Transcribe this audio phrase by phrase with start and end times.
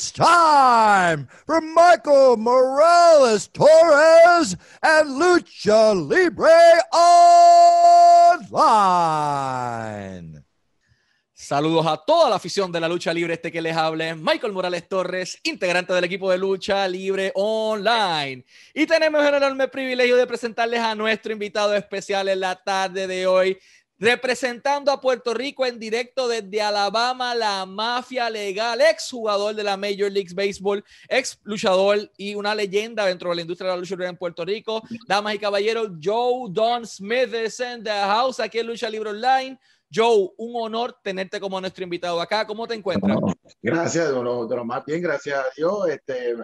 [0.00, 6.48] It's time for Michael Morales Torres and Lucha Libre
[8.40, 10.42] Online.
[11.50, 13.34] Saludos a toda la afición de la lucha libre.
[13.34, 18.44] Este que les hable, Michael Morales Torres, integrante del equipo de lucha libre online.
[18.72, 23.26] Y tenemos el enorme privilegio de presentarles a nuestro invitado especial en la tarde de
[23.26, 23.58] hoy,
[24.00, 29.76] representando a Puerto Rico en directo desde Alabama, la mafia legal, ex jugador de la
[29.76, 33.94] Major League Baseball, ex luchador y una leyenda dentro de la industria de la lucha
[33.94, 34.82] libre en Puerto Rico.
[35.06, 39.58] Damas y caballeros, Joe Don Smith is the house aquí en Lucha Libre Online.
[39.92, 42.46] Joe, un honor tenerte como nuestro invitado acá.
[42.46, 43.18] ¿Cómo te encuentras?
[43.60, 45.88] Gracias, de lo, de más bien, gracias a Dios.
[45.88, 46.34] Este,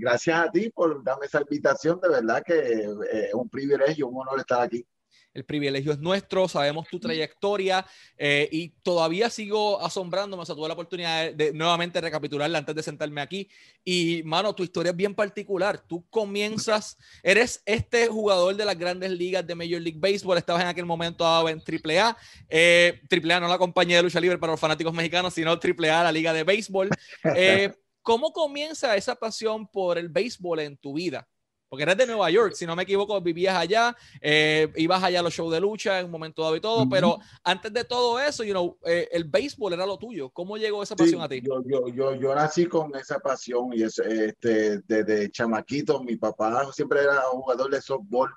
[0.00, 2.00] gracias a ti por darme esa invitación.
[2.00, 4.86] De verdad que eh, es un privilegio, un honor estar aquí
[5.34, 7.84] el privilegio es nuestro, sabemos tu trayectoria
[8.16, 12.82] eh, y todavía sigo asombrándome, o sea, tuve la oportunidad de, nuevamente recapitularla antes de
[12.82, 13.48] sentarme aquí
[13.84, 19.10] y, mano, tu historia es bien particular, tú comienzas, eres este jugador de las grandes
[19.10, 22.16] ligas de Major League Baseball, estabas en aquel momento en AAA,
[22.48, 26.12] eh, AAA no la compañía de lucha libre para los fanáticos mexicanos, sino AAA, la
[26.12, 26.90] liga de béisbol.
[27.36, 31.26] Eh, ¿Cómo comienza esa pasión por el béisbol en tu vida?
[31.74, 35.22] Porque eres de Nueva York, si no me equivoco, vivías allá, eh, ibas allá a
[35.24, 38.44] los shows de lucha en un momento dado y todo, pero antes de todo eso,
[38.44, 40.30] you know, eh, el béisbol era lo tuyo.
[40.30, 41.42] ¿Cómo llegó esa pasión a ti?
[41.44, 46.64] Yo, yo, yo, yo, nací con esa pasión y es, este, desde chamaquito, mi papá
[46.72, 48.30] siempre era jugador de softball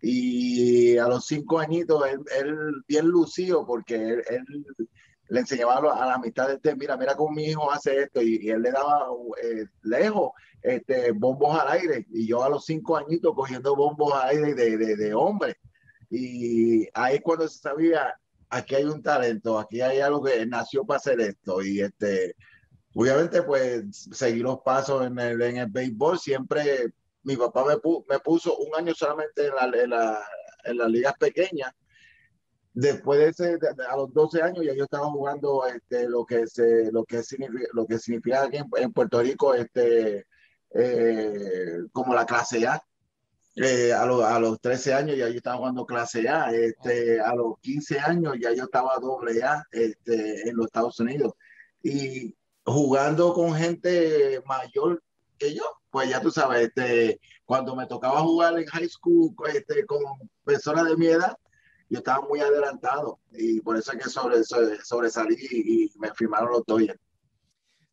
[0.00, 4.44] y a los cinco añitos él, él bien lucido porque él,
[5.28, 8.48] le enseñaba a la mitad de este, mira, mira cómo mi hijo hace esto y,
[8.48, 9.08] él le daba
[9.42, 10.30] eh, lejos
[10.62, 14.76] este, bombos al aire y yo a los cinco añitos cogiendo bombos al aire de,
[14.76, 15.56] de, de hombre.
[16.10, 18.14] Y ahí cuando se sabía,
[18.48, 21.62] aquí hay un talento, aquí hay algo que nació para hacer esto.
[21.62, 22.34] Y este,
[22.94, 26.92] obviamente pues seguir los pasos en el, en el béisbol, siempre
[27.22, 27.74] mi papá me,
[28.08, 30.24] me puso un año solamente en, la, en, la,
[30.64, 31.72] en las ligas pequeñas
[32.78, 33.58] después de ese,
[33.90, 37.68] a los 12 años ya yo estaba jugando este, lo que se, lo que significa,
[37.72, 40.26] lo que significa aquí en, Puerto Rico este,
[40.74, 42.82] eh, como la clase A.
[43.56, 47.58] Eh, a, a, los 13 años ya yo estaba jugando clase A, este, a los
[47.60, 51.32] 15 años ya yo estaba doble A este, en los Estados Unidos
[51.82, 55.02] y jugando con gente mayor
[55.38, 59.86] que yo, pues ya tú sabes, este, cuando me tocaba jugar en high school este,
[59.86, 60.02] con
[60.44, 61.36] personas de mi edad,
[61.88, 66.66] yo estaba muy adelantado y por eso es que sobre, sobresalí y, me firmaron los
[66.66, 67.00] Dodgers.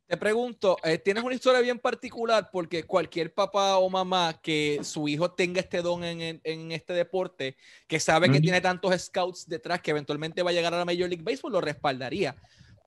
[0.07, 5.07] Te pregunto, eh, tienes una historia bien particular porque cualquier papá o mamá que su
[5.07, 7.57] hijo tenga este don en, en, este deporte,
[7.87, 11.09] que sabe que tiene tantos scouts detrás que eventualmente va a llegar a la Major
[11.09, 12.35] League Baseball, lo respaldaría.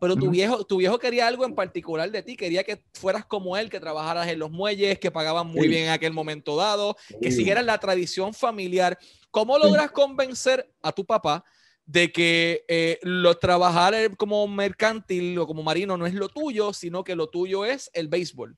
[0.01, 3.57] Pero tu viejo, tu viejo quería algo en particular de ti, quería que fueras como
[3.57, 7.33] él, que trabajaras en los muelles, que pagaban muy bien en aquel momento dado, que
[7.33, 8.97] siguieras la tradición familiar.
[9.33, 11.45] ¿Cómo logras convencer a tu papá
[11.89, 17.03] de que eh, lo trabajar como mercantil o como marino no es lo tuyo, sino
[17.03, 18.55] que lo tuyo es el béisbol?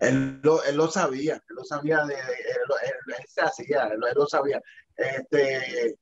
[0.00, 4.60] Él lo, él lo sabía, él lo sabía, de, él, se hacía, él, lo sabía.
[4.96, 5.96] Este,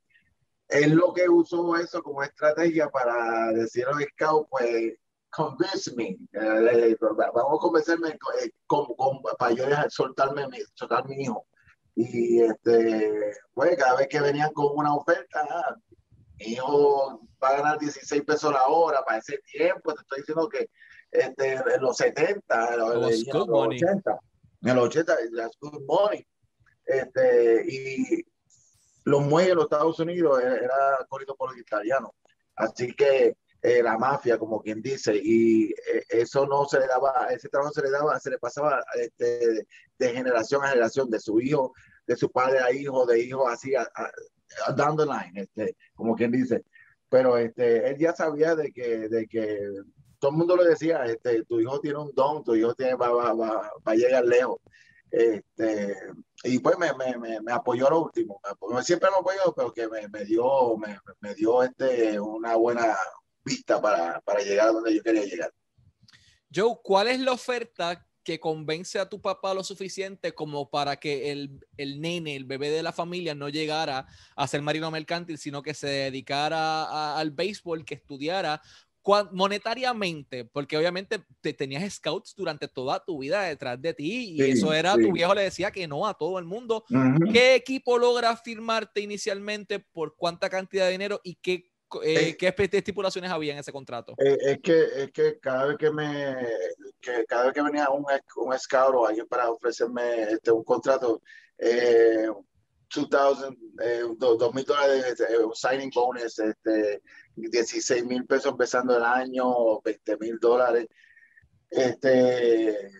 [0.69, 4.95] él lo que usó eso como estrategia para decir a los scouts, pues,
[5.29, 8.51] convince me, eh, vamos a convencerme eh,
[9.37, 11.45] para yo soltarme, soltar mi hijo.
[11.93, 15.45] Y este, pues cada vez que venían con una oferta,
[16.41, 20.49] mi hijo va a ganar 16 pesos la hora para ese tiempo, te estoy diciendo
[20.49, 20.69] que
[21.11, 24.19] este, en los 70, en los, 80,
[24.61, 26.25] en los 80, las good money.
[26.85, 28.25] Este, y
[29.03, 32.11] los muelles de los Estados Unidos era corrido por los italianos.
[32.55, 37.27] Así que eh, la mafia, como quien dice, y eh, eso no se le daba,
[37.29, 39.65] ese trabajo se le daba, se le pasaba este,
[39.97, 41.73] de, generación a generación, de su hijo,
[42.07, 43.87] de su padre a hijo, de hijo así, a,
[44.75, 46.63] down the line, este, como quien dice.
[47.09, 49.59] Pero este, él ya sabía de que, de que
[50.19, 53.09] todo el mundo le decía, este, tu hijo tiene un don, tu hijo tiene, va,
[53.09, 54.59] va, va, va a llegar lejos.
[55.11, 55.97] Este,
[56.43, 58.39] y pues me, me, me, apoyó lo último.
[58.81, 62.95] Siempre me apoyó, pero que me, me dio, me, dio este, una buena
[63.43, 65.51] vista para, para llegar a donde yo quería llegar.
[66.53, 71.31] Joe, ¿cuál es la oferta que convence a tu papá lo suficiente como para que
[71.31, 75.61] el, el, nene, el bebé de la familia, no llegara a ser marino mercantil, sino
[75.61, 78.61] que se dedicara al béisbol, que estudiara
[79.31, 84.73] monetariamente, porque obviamente te tenías scouts durante toda tu vida detrás de ti y eso
[84.73, 86.85] era, tu viejo le decía que no a todo el mundo.
[87.33, 89.79] ¿Qué equipo logra firmarte inicialmente?
[89.79, 91.19] ¿Por cuánta cantidad de dinero?
[91.23, 91.70] ¿Y qué
[92.03, 92.35] eh.
[92.37, 94.13] ¿qué estipulaciones había en ese contrato?
[94.17, 96.35] Eh, es que es que cada vez que me
[96.99, 98.05] que cada vez que venía un,
[98.37, 101.21] un scout o alguien para ofrecerme este un contrato
[101.57, 102.27] eh,
[102.93, 107.01] 2000 eh, do- dos mil dólares eh, un signing bonus este
[107.35, 110.87] 16 mil pesos empezando el año 20 mil dólares
[111.69, 112.91] este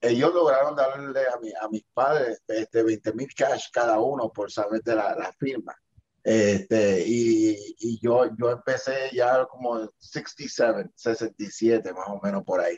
[0.00, 4.50] ellos lograron darle a, mi, a mis padres este 20 mil cash cada uno por
[4.50, 5.74] saber de la, la firma
[6.24, 12.76] este, y, y yo, yo empecé ya como 67, 67 más o menos por ahí.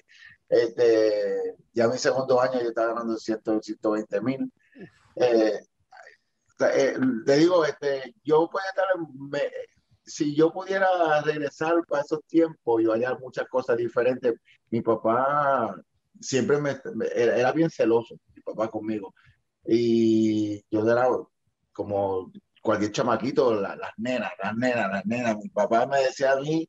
[0.49, 4.53] Este, ya mi segundo año yo estaba ganando 100, 120 mil.
[5.17, 5.61] Eh,
[6.61, 6.97] eh,
[7.27, 8.87] le digo, este, yo podía estar,
[9.31, 9.51] me-
[10.05, 14.35] si yo pudiera regresar para esos tiempos, yo haría muchas cosas diferentes.
[14.71, 15.75] Mi papá
[16.21, 19.15] siempre me, me- era bien celoso, mi papá conmigo.
[19.65, 21.09] Y yo era
[21.73, 22.33] como
[22.67, 25.37] cualquier chamaquito, la- las nenas, las nenas, las nenas.
[25.37, 26.69] Mi papá me decía a mí,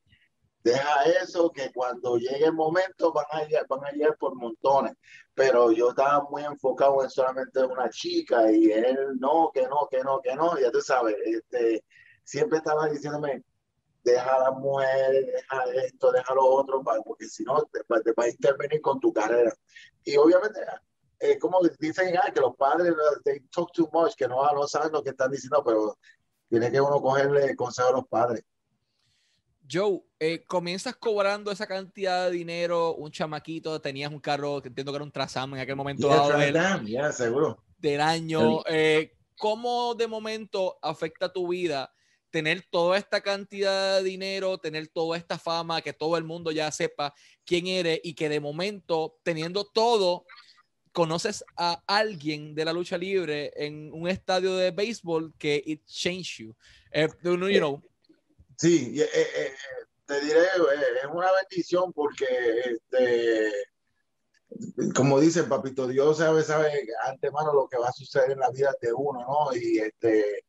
[0.64, 4.94] deja eso, que cuando llegue el momento van a llegar, van a llegar por montones.
[5.34, 10.04] Pero yo estaba muy enfocado en solamente una chica y él no, que no, que
[10.04, 10.58] no, que no.
[10.60, 11.84] Ya tú sabes, este,
[12.24, 13.44] siempre estaba diciéndome,
[14.04, 18.24] deja a la mujer, deja esto, deja lo otro, porque si no te, te va
[18.26, 19.52] a intervenir con tu carrera.
[20.04, 20.60] Y obviamente,
[21.20, 22.94] eh, como dicen ah, que los padres
[23.24, 25.98] they talk too much, que no, no saben lo que están diciendo, pero
[26.50, 28.44] tiene que uno cogerle consejo a los padres.
[29.70, 34.92] Joe, eh, comienzas cobrando esa cantidad de dinero, un chamaquito, tenías un carro que entiendo
[34.92, 37.62] que era un Trasam en aquel momento Yeah, dado del, yeah, seguro.
[37.78, 38.64] del año.
[38.68, 41.94] eh, ¿Cómo de momento afecta tu vida
[42.30, 46.72] tener toda esta cantidad de dinero, tener toda esta fama, que todo el mundo ya
[46.72, 47.14] sepa
[47.46, 50.26] quién eres y que de momento, teniendo todo,
[50.98, 56.40] conoces a alguien de la lucha libre en un estadio de béisbol que it changed
[56.40, 56.56] you?
[56.92, 57.84] Eh, you know, know,
[58.58, 59.52] Sí, y, eh, eh,
[60.08, 62.26] te diré, eh, es una bendición porque,
[62.72, 63.52] este,
[64.96, 66.72] como dicen, papito Dios sabe, sabe
[67.06, 69.56] antemano lo que va a suceder en la vida de uno, ¿no?
[69.56, 70.46] Y este,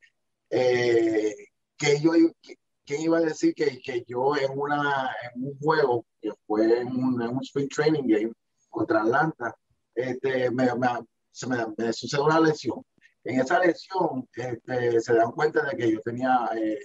[0.49, 1.35] eh,
[1.77, 2.57] que yo, que-
[2.87, 6.89] ¿quién iba a decir que, que yo en, una, en un juego, que fue en
[6.89, 8.33] un, en un spring training game
[8.71, 9.55] contra Atlanta,
[9.99, 12.83] este, me, me- se me, me sucedió una lesión.
[13.25, 16.79] En esa lesión este, se dan cuenta de que yo tenía eh,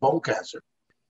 [0.00, 0.60] bone cancer,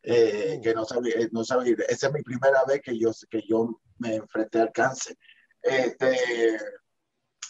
[0.02, 3.42] eh, que no sabía, eh, no sabía, esa es mi primera vez que yo, que
[3.48, 5.16] yo me enfrenté al cáncer.
[5.62, 6.16] Este,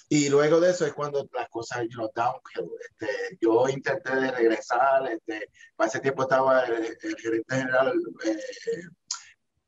[0.09, 2.71] y luego de eso es cuando las cosas, you know, downhill.
[2.81, 7.93] Este, yo intenté de regresar, este, para ese tiempo estaba el, el gerente general,
[8.25, 8.39] eh,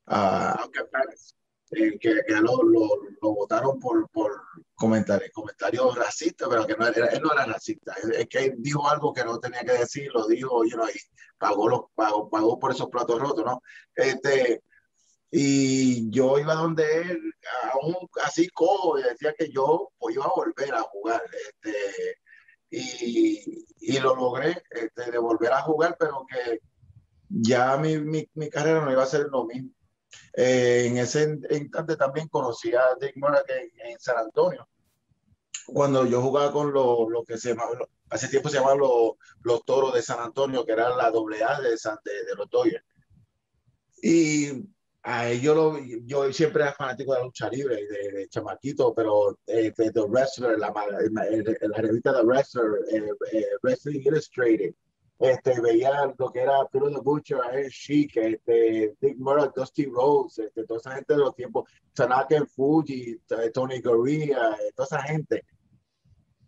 [0.07, 1.35] Pérez,
[1.71, 4.41] que, que lo, lo, votaron por, por
[4.75, 9.13] comentarios, comentarios racistas, pero que no era, él no era racista, es, que dijo algo
[9.13, 10.99] que no tenía que decir, lo dijo, you know, y
[11.39, 13.63] pagó, los, pagó, pagó por esos platos rotos, ¿no?
[13.95, 14.63] Este,
[15.31, 17.21] y yo iba donde él,
[17.73, 21.23] aún así cojo, y decía que yo pues, iba a volver a jugar.
[21.49, 22.19] Este,
[22.71, 26.61] y, y lo logré, este, de volver a jugar, pero que
[27.29, 29.71] ya mi, mi, mi carrera no iba a ser lo mismo.
[30.39, 33.43] Eh, en ese instante también conocí a Dick Murray
[33.79, 34.69] en, San Antonio.
[35.67, 37.71] Cuando yo jugaba con lo, lo que se llamaba,
[38.11, 39.13] hace tiempo se llamaban los,
[39.43, 42.85] los toros de San Antonio, que era la doble A de, de, de los Dodgers.
[44.03, 44.63] Y
[45.03, 49.39] a ellos lo, yo siempre era fanático de la lucha libre, de, de chamaquito, pero
[49.47, 50.73] eh, de The Wrestler, la,
[51.31, 54.75] el- el- la revista The Wrestler, eh, eh, Wrestling Illustrated,
[55.19, 60.39] este, veía lo que era Arturo the Butcher, Iron Sheik, este, Dick Murdoch, Dusty Rhodes,
[60.39, 65.03] este, toda esa gente de los tiempos, Tanaka Fuji, t- Tony Gurria, eh, toda esa
[65.03, 65.43] gente.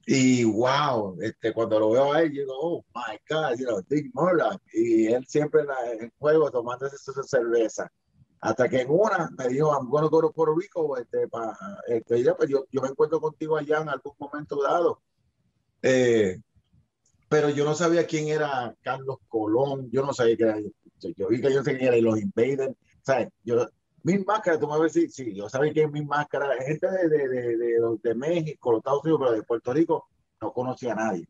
[0.07, 4.11] Y wow, este, cuando lo veo a él, digo, oh my God, you know, Dick
[4.15, 4.61] Murdoch.
[4.73, 7.91] Y él siempre en, la- en juego tomando esa cerveza.
[8.41, 11.59] Hasta que en una me dijo, I'm going to go to Puerto Rico, este, pa,
[11.89, 15.03] este, pues yo, yo me encuentro contigo allá en algún momento dado.
[15.83, 16.41] Eh,
[17.29, 21.29] pero yo no sabía quién era Carlos Colón, yo no sabía quién era, yo, yo
[21.29, 23.29] vi que yo sé quién era los Invaders, ¿sabes?
[23.45, 23.67] Yo,
[24.03, 27.29] mis máscaras, tú me ves, sí, sí, yo sabía que mis máscaras, gente de, de,
[27.29, 30.09] de, de, México, los Estados Unidos, pero de Puerto Rico,
[30.41, 31.29] no conocía a nadie.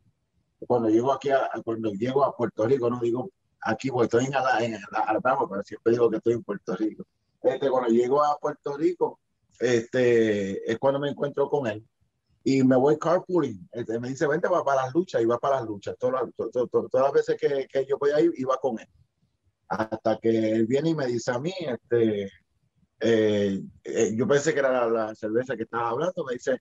[0.66, 3.30] Cuando llego aquí, a, cuando llego a Puerto Rico, no digo
[3.62, 6.76] aquí, porque estoy en, Ala- en Ala- Alabama, pero siempre digo que estoy en Puerto
[6.76, 7.04] Rico.
[7.42, 9.20] Este, cuando llego a Puerto Rico,
[9.58, 11.84] este, es cuando me encuentro con él
[12.44, 13.68] y me voy carpooling.
[13.72, 15.96] Este, me dice, vente va para las luchas y va para las luchas.
[15.98, 18.78] Todas, las- to- to- to- todas las veces que, que yo podía ir, iba con
[18.78, 18.88] él.
[19.68, 22.30] Hasta que él viene y me dice a mí, este,
[23.00, 26.58] eh, eh, yo pensé que era la, la cerveza que estaba hablando, me dice,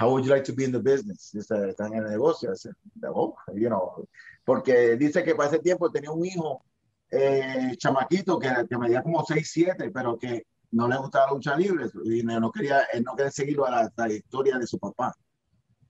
[0.00, 1.30] how would you like to be in the business?
[1.32, 2.50] Dice, están en el negocio.
[2.50, 2.70] Dice,
[3.14, 4.08] "Oh, you know",
[4.44, 6.64] porque dice que para ese tiempo tenía un hijo
[7.10, 11.86] eh, chamaquito que, que medía como 6'7", pero que no le gustaba la lucha libre
[12.04, 15.14] y no quería, él no quería seguirlo a la trayectoria de su papá.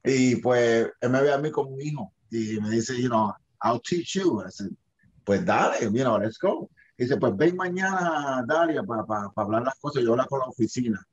[0.02, 3.32] Y pues él me ve a mí como un hijo y me dice, you know,
[3.62, 4.42] I'll teach you.
[4.42, 4.70] I said,
[5.24, 6.70] pues dale, you know, let's go.
[6.96, 10.02] Y dice, pues ven mañana, Dalia, para pa, pa hablar las cosas.
[10.02, 11.06] Yo hablo con la oficina.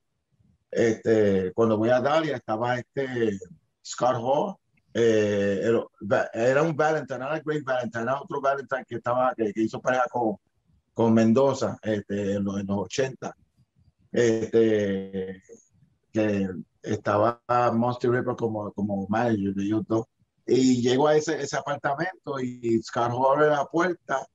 [0.71, 3.37] Este, cuando voy a Dalia, estaba este
[3.83, 4.55] Scott Hall.
[4.93, 9.61] Eh, era, era, un Valentine, era Great Valentine, era otro Valentine que estaba, que, que
[9.61, 10.37] hizo pareja con,
[10.93, 13.35] con Mendoza este, en, los, en los 80
[14.11, 15.41] este,
[16.11, 16.49] que
[16.83, 17.41] estaba
[17.73, 20.07] Monster Ripper como, como manager de YouTube.
[20.45, 24.25] Y llego a ese, ese apartamento y Scott abre la puerta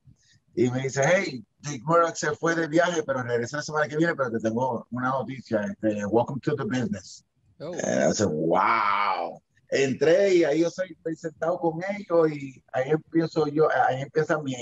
[0.55, 3.97] y me dice, hey, Dick Murdoch se fue de viaje, pero regresa la semana que
[3.97, 7.25] viene, pero te tengo una noticia, este, welcome to the business.
[7.59, 7.73] Oh.
[7.73, 9.41] Eh, wow.
[9.69, 14.39] Entré y ahí yo soy, estoy sentado con ellos y ahí empiezo yo, ahí empieza
[14.39, 14.53] mi,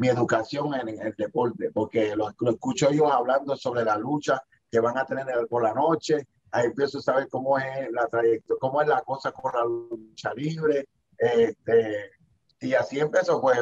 [0.00, 4.96] mi educación en, el deporte, porque lo, escucho ellos hablando sobre la lucha que van
[4.96, 8.88] a tener por la noche, ahí empiezo a saber cómo es la trayectoria, cómo es
[8.88, 10.88] la cosa con la lucha libre,
[11.18, 12.12] este,
[12.60, 13.58] y así empezó, pues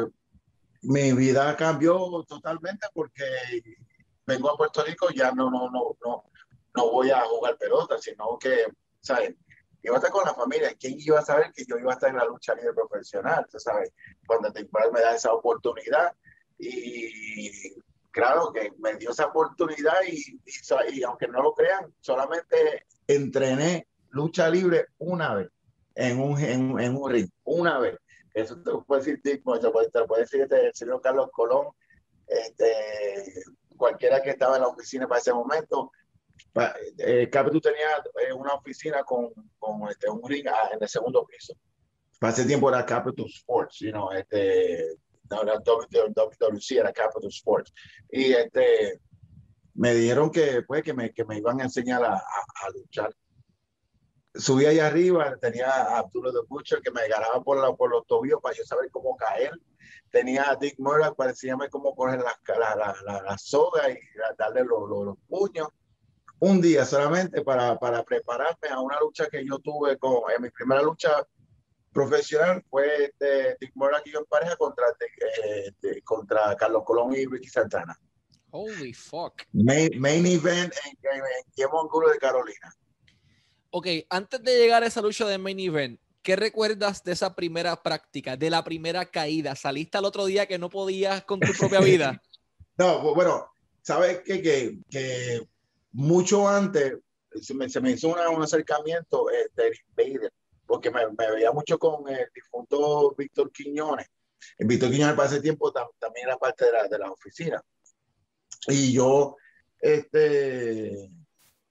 [0.82, 3.24] mi vida cambió totalmente porque
[4.24, 6.24] vengo a Puerto Rico, ya no, no, no, no,
[6.76, 8.64] no voy a jugar pelota, sino que,
[9.00, 9.34] ¿sabes?
[9.82, 10.74] Iba a estar con la familia.
[10.78, 13.46] ¿Quién iba a saber que yo iba a estar en la lucha libre profesional?
[13.48, 13.92] ¿Sabes?
[14.26, 16.12] Cuando te me da esa oportunidad,
[16.58, 17.78] y
[18.10, 20.40] claro que me dio esa oportunidad y,
[20.92, 25.50] y, aunque no lo crean, solamente entrené lucha libre una vez
[25.94, 27.96] en un, en, en un ring, una vez.
[28.34, 31.30] Eso te lo puede decir, te puede, te lo puede decir este, el señor Carlos
[31.32, 31.68] Colón,
[32.26, 33.44] este,
[33.76, 35.92] cualquiera que estaba en la oficina para ese momento.
[36.98, 37.88] Eh, tú tenía
[38.26, 41.54] eh, una oficina con, con este, un ring ah, en el segundo piso.
[42.18, 44.96] Para ese tiempo era Capital Sports, you know, este,
[45.30, 47.72] no era WWC, era Capital Sports.
[48.10, 49.00] Y este,
[49.74, 53.14] me dijeron que, pues, que, me, que me iban a enseñar a, a, luchar.
[54.34, 58.06] Subí allá arriba, tenía a Arturo de Butcher que me agarraba por, la, por los
[58.06, 59.52] tobillos para yo saber cómo caer.
[60.10, 63.98] Tenía a Dick Murdoch para enseñarme cómo coger la, la, la, la soga y
[64.36, 65.68] darle los, los, puños.
[66.40, 70.50] Un día solamente para, para prepararme a una lucha que yo tuve con, en mi
[70.50, 71.26] primera lucha
[71.92, 74.86] profesional fue de Dick Murdoch y yo en pareja contra,
[75.44, 77.98] eh, contra Carlos Colón y Ricky Santana.
[78.50, 79.42] Holy fuck.
[79.52, 82.74] Main, event en, en, de Carolina.
[83.70, 87.82] Ok, antes de llegar a esa lucha de main event, ¿qué recuerdas de esa primera
[87.82, 89.54] práctica, de la primera caída?
[89.54, 92.22] ¿Saliste al otro día que no podías con tu propia vida?
[92.78, 93.50] no, bueno,
[93.82, 94.40] sabes que,
[94.88, 95.46] que
[95.92, 96.94] mucho antes
[97.42, 99.72] se me, se me hizo un acercamiento eh, de
[100.06, 100.32] Invader
[100.68, 104.06] porque me, veía mucho con el difunto Víctor Quiñones.
[104.58, 107.60] El Víctor Quiñones para ese tiempo también era parte de la, de la oficina.
[108.68, 109.36] Y yo,
[109.80, 111.10] este,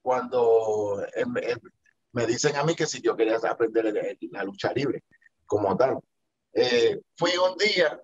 [0.02, 1.06] cuando
[2.12, 5.04] me dicen a mí que si yo quería aprender la lucha libre
[5.46, 6.00] como tal,
[6.54, 8.02] eh, fui un día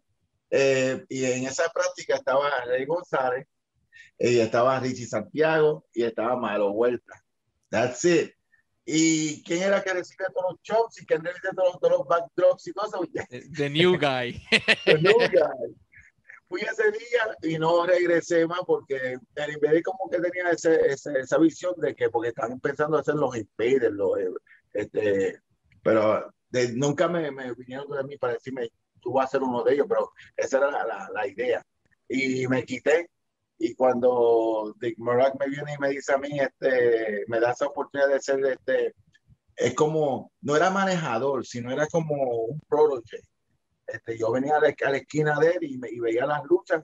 [0.52, 3.48] eh, y en esa práctica estaba Rey González,
[4.20, 7.22] y estaba Richie Santiago y estaba Malo Huerta.
[7.70, 8.34] That's it.
[8.86, 12.68] ¿Y quién era que recibía todos los chops y quién recibía todos, todos los backdrops
[12.68, 13.12] y todo eso?
[13.58, 14.42] The, new guy.
[14.86, 15.76] The new guy.
[16.50, 21.20] Fui ese día y no regresé más porque el Invader como que tenía ese, ese,
[21.20, 24.12] esa visión de que, porque estaban empezando a hacer los Invaders, los,
[24.74, 25.42] este,
[25.82, 28.70] pero de, nunca me, me, vinieron de mí para decirme,
[29.02, 31.66] tú vas a ser uno de ellos, pero esa era la, la, la idea.
[32.08, 33.10] Y me quité
[33.64, 37.68] y cuando Dick Murdoch me viene y me dice a mí, este, me da esa
[37.68, 38.94] oportunidad de ser, este,
[39.56, 43.24] es como, no era manejador, sino era como un protege.
[43.88, 46.84] Este, yo venía a la, esquina de él y, me, y, veía las luchas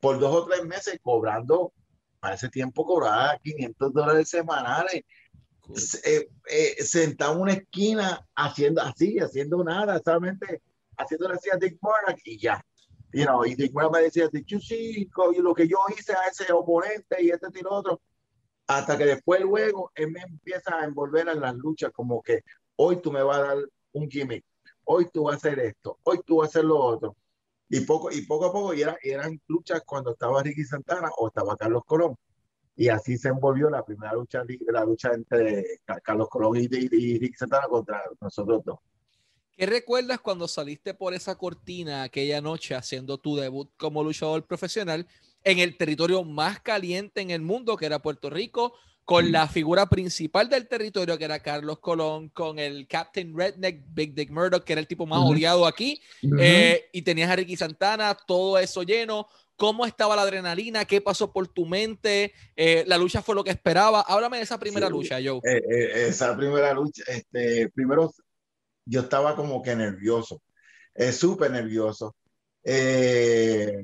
[0.00, 1.74] por dos o tres meses cobrando,
[2.20, 5.02] para ese tiempo cobraba 500 dólares semanales,
[6.04, 10.62] eh, eh, sentado en una esquina haciendo así, haciendo nada, solamente
[10.96, 12.64] haciendo así a Dick Murdoch y ya
[13.14, 17.30] you know, y me decía, yo sí, lo que yo hice a ese oponente y
[17.30, 18.00] este tiro otro,
[18.66, 22.42] hasta que después luego él me empieza a envolver en las luchas como que
[22.76, 23.58] hoy tú me vas a dar
[23.92, 24.44] un gimmick,
[24.84, 27.16] hoy tú vas a hacer esto, hoy tú vas a hacer lo otro.
[27.68, 31.28] Y poco, y poco a poco, y, era, eran luchas cuando estaba Ricky Santana o
[31.28, 32.16] estaba Carlos Colón.
[32.76, 37.36] Y así se envolvió la primera lucha, la lucha entre Carlos Colón y, y Ricky
[37.36, 38.78] Santana contra nosotros dos.
[39.56, 45.06] ¿Qué recuerdas cuando saliste por esa cortina aquella noche haciendo tu debut como luchador profesional
[45.44, 49.86] en el territorio más caliente en el mundo, que era Puerto Rico, con la figura
[49.86, 54.72] principal del territorio, que era Carlos Colón, con el Captain Redneck, Big Dick Murdoch, que
[54.72, 56.00] era el tipo más odiado aquí,
[56.40, 59.28] eh, y tenías a Ricky Santana, todo eso lleno.
[59.56, 60.84] ¿Cómo estaba la adrenalina?
[60.84, 62.32] ¿Qué pasó por tu mente?
[62.56, 64.00] Eh, ¿La lucha fue lo que esperaba?
[64.00, 64.92] Háblame de esa primera Sí.
[64.92, 65.38] lucha, Joe.
[65.44, 68.10] Eh, eh, esa primera lucha, este, primero
[68.86, 70.42] yo estaba como que nervioso,
[70.94, 72.16] eh, súper nervioso.
[72.62, 73.82] Eh,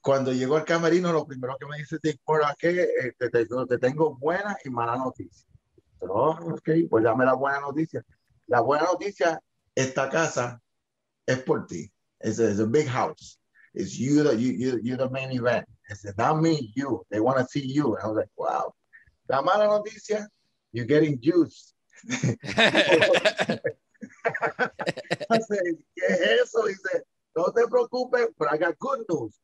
[0.00, 3.46] cuando llegó al camerino, lo primero que me dice Dick es que eh, te, te-
[3.46, 5.46] te tengo buena y mala noticia.
[5.98, 8.02] Pero, oh, ok, pues dame la buena noticia.
[8.46, 9.40] La buena noticia,
[9.74, 10.60] esta casa
[11.26, 11.92] es por ti.
[12.22, 13.38] It's a, big house.
[13.74, 15.66] It's you, the, you, you, you're the main event.
[15.88, 17.04] It's not me, you.
[17.10, 17.96] They want to see you.
[17.96, 18.72] And I was like, wow.
[19.28, 20.26] La mala noticia,
[20.72, 21.74] you're getting juice.
[25.94, 26.64] ¿qué es eso?
[26.66, 29.40] Dice, no te preocupes, I got good news.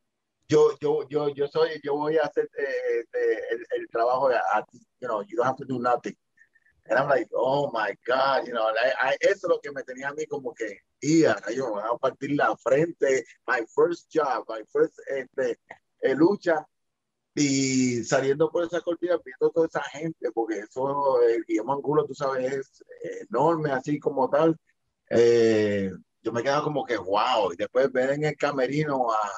[0.48, 4.64] Yo, yo, yo, yo soy, yo voy a hacer eh, eh, el, el trabajo a
[4.70, 4.78] ti.
[5.00, 6.16] You know, you don't have to do nothing.
[6.88, 9.82] And I'm like, oh my God, you know, I, I- eso es lo que me
[9.82, 14.08] tenía a mí como que, ia, yo me voy a partir la frente, my first
[14.12, 15.58] job, my first este,
[16.02, 16.64] eh, lucha,
[17.34, 22.14] y saliendo por esa cortina, viendo toda esa gente, porque eso, el Guillermo Angulo, tú
[22.14, 22.84] sabes, es
[23.28, 24.56] enorme, así como tal.
[25.10, 25.90] Eh,
[26.22, 29.30] yo me quedaba como que, wow, y después ver en el camerino a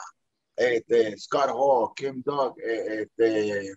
[0.56, 3.74] este, Scott Hall, Kim Dog, eh, este,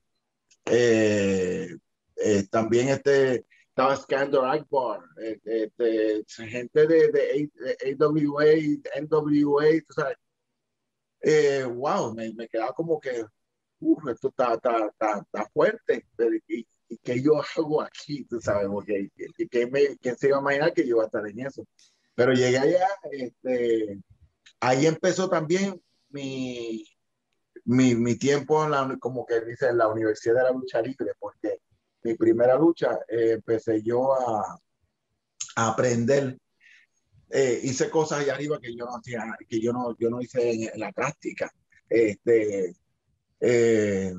[0.66, 7.50] eh, también este, estaba Skander Akbar, este, gente de, de,
[8.00, 8.46] AWA,
[9.02, 10.18] NWA, tú sabes.
[11.22, 13.24] Eh, wow, me, me quedaba como que,
[13.80, 16.06] uf, esto está, está, está, está fuerte,
[16.48, 18.26] ¿y, y qué yo hago aquí?
[18.26, 21.06] Tú sabes, porque y- ¿quién, me, quién se iba a imaginar que yo iba a
[21.06, 21.66] estar en eso?
[22.14, 23.98] Pero llegué allá, este,
[24.60, 26.86] ahí empezó también mi,
[27.64, 31.14] mi, mi tiempo en la, como que dice, en la Universidad de la Lucha Libre,
[31.18, 31.60] porque
[32.04, 34.60] mi primera lucha eh, empecé yo a,
[35.56, 36.38] a aprender.
[37.30, 40.52] Eh, hice cosas allá arriba que yo no hacía, que yo no, yo no hice
[40.52, 41.50] en, en la práctica.
[41.88, 42.75] Este,
[43.40, 44.14] eh,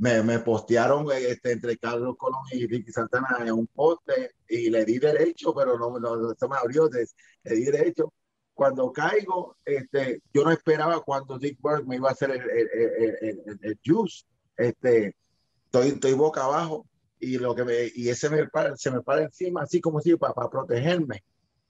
[0.00, 4.70] me, me postearon eh, este, entre Carlos Colón y Ricky Santana en un poste y
[4.70, 7.04] le di derecho, pero no, no, se me abrió, le,
[7.44, 8.12] le di derecho.
[8.54, 13.18] Cuando caigo, este, yo no esperaba cuando Dick Berg me iba a hacer el, el,
[13.20, 14.24] el, el, juice.
[14.56, 15.14] Este,
[15.66, 16.86] estoy, estoy boca abajo
[17.18, 20.16] y lo que me, y ese me para- se me para encima así como si
[20.16, 21.22] para, para protegerme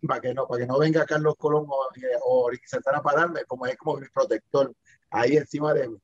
[0.07, 1.89] para que no para que no venga Carlos Colón o,
[2.25, 4.73] o Ricky Santana para darme como es como mi protector
[5.11, 5.97] ahí encima de mí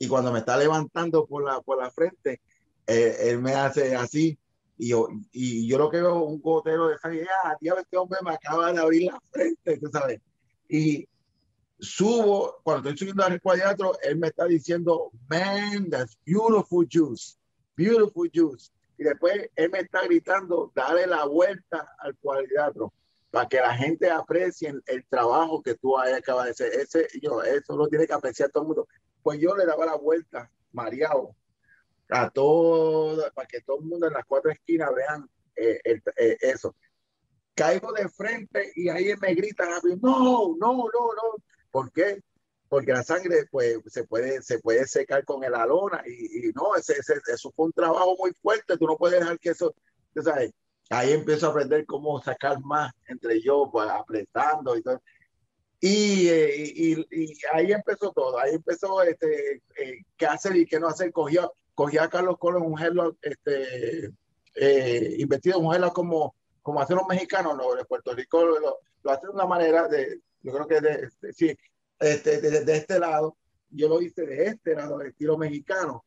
[0.00, 2.40] y cuando me está levantando por la por la frente
[2.88, 4.36] eh, él me hace así
[4.76, 8.18] y yo, y yo lo que veo un gotero de sangre ah, diablo, este hombre
[8.24, 10.20] me acaba de abrir la frente tú sabes
[10.68, 11.08] y
[11.80, 17.36] subo, cuando estoy subiendo al cuadrilátero, él me está diciendo, man, that's beautiful juice,
[17.76, 18.70] beautiful juice.
[18.98, 22.92] Y después él me está gritando, dale la vuelta al cuadrilátero
[23.30, 26.72] para que la gente aprecie el, trabajo que tú acabas de hacer.
[26.74, 28.88] Ese, yo, eso lo tiene que apreciar todo el mundo.
[29.22, 31.34] Pues yo le daba la vuelta, mareado,
[32.10, 36.36] a todo, para que todo el mundo en las cuatro esquinas vean eh, el- eh,
[36.40, 36.74] eso.
[37.54, 39.66] Caigo de frente y ahí me grita,
[40.02, 41.44] no, no, no, no.
[41.70, 42.20] ¿Por qué?
[42.68, 46.74] Porque la sangre pues, se, puede, se puede secar con el alona y, y no,
[46.76, 49.74] ese, ese- eso fue un trabajo muy fuerte, tú no puedes dejar que eso,
[50.14, 50.52] tú sabes,
[50.88, 55.02] ahí empiezo a aprender cómo sacar más entre yo, pues, apretando y todo.
[55.80, 60.78] Y, eh, y, y- ahí empezó todo, ahí empezó este, eh, qué hacer y qué
[60.78, 61.10] no hacer.
[61.12, 64.10] Cogía, cogía a Carlos Colón un headlock, este,
[64.54, 68.60] eh, invertido en un headlock como, como hacen los mexicanos, no, de Puerto Rico lo,
[68.60, 71.56] lo, de una manera de, yo creo que de, de- sí,
[71.98, 73.36] este, de, de este lado,
[73.70, 76.04] yo lo hice de este lado, de estilo mexicano.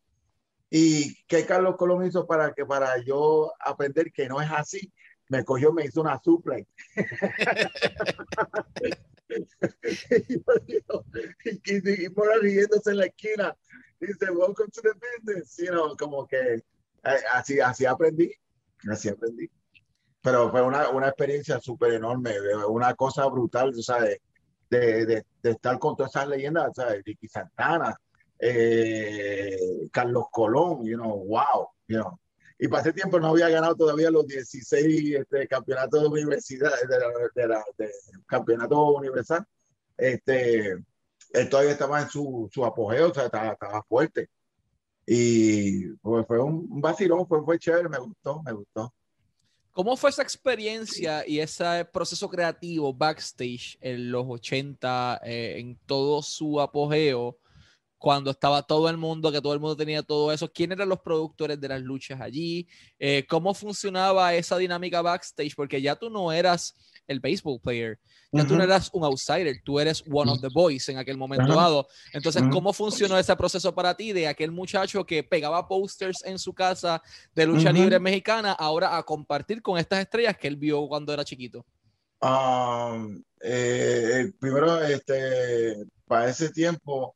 [0.69, 4.91] Y qué Carlos Colón hizo para que para yo aprender que no es así,
[5.29, 6.67] me cogió, me hizo una suplex.
[11.45, 13.55] y, y, y por ahí riéndose en la esquina,
[13.99, 16.63] dice, welcome to the business, you know, como que
[17.03, 18.31] eh, así, así aprendí,
[18.89, 19.49] así aprendí.
[20.21, 24.19] Pero fue una, una experiencia súper enorme, eh, una cosa brutal, sabes,
[24.69, 27.03] de, de, de estar con todas esas leyendas, ¿sabes?
[27.05, 27.95] Ricky Santana,
[28.39, 29.57] eh,
[29.91, 32.19] Carlos Colón, you know, wow, you know.
[32.59, 36.99] Y para ese tiempo no había ganado todavía los 16 este, campeonatos de universidad, de
[36.99, 37.91] la, de la- de
[38.27, 39.45] campeonato universal.
[39.97, 40.71] Este,
[41.33, 44.29] él todavía estaba en su, su apogeo, o sea, estaba, estaba fuerte.
[45.05, 48.93] Y pues, fue un, un vacilón, fue, fue chévere, me gustó, me gustó.
[49.71, 56.21] ¿Cómo fue esa experiencia y ese proceso creativo backstage en los 80, eh, en todo
[56.21, 57.37] su apogeo,
[58.03, 60.51] cuando estaba todo el mundo, que todo el mundo tenía todo eso?
[60.51, 62.67] ¿Quién eran los productores de las luchas allí?
[62.99, 65.55] Eh, ¿Cómo funcionaba esa dinámica backstage?
[65.55, 66.75] Porque ya tú no eras
[67.07, 67.97] el baseball player.
[68.33, 71.55] Ya tú no eras un outsider, tú eres one of the boys en aquel momento
[71.55, 71.87] dado.
[72.11, 76.53] Entonces, ¿cómo funcionó ese proceso para ti de aquel muchacho que pegaba posters en su
[76.53, 77.01] casa
[77.33, 81.23] de lucha libre mexicana ahora a compartir con estas estrellas que él vio cuando era
[81.23, 81.65] chiquito?
[82.19, 87.15] Um, eh, primero, este, para ese tiempo,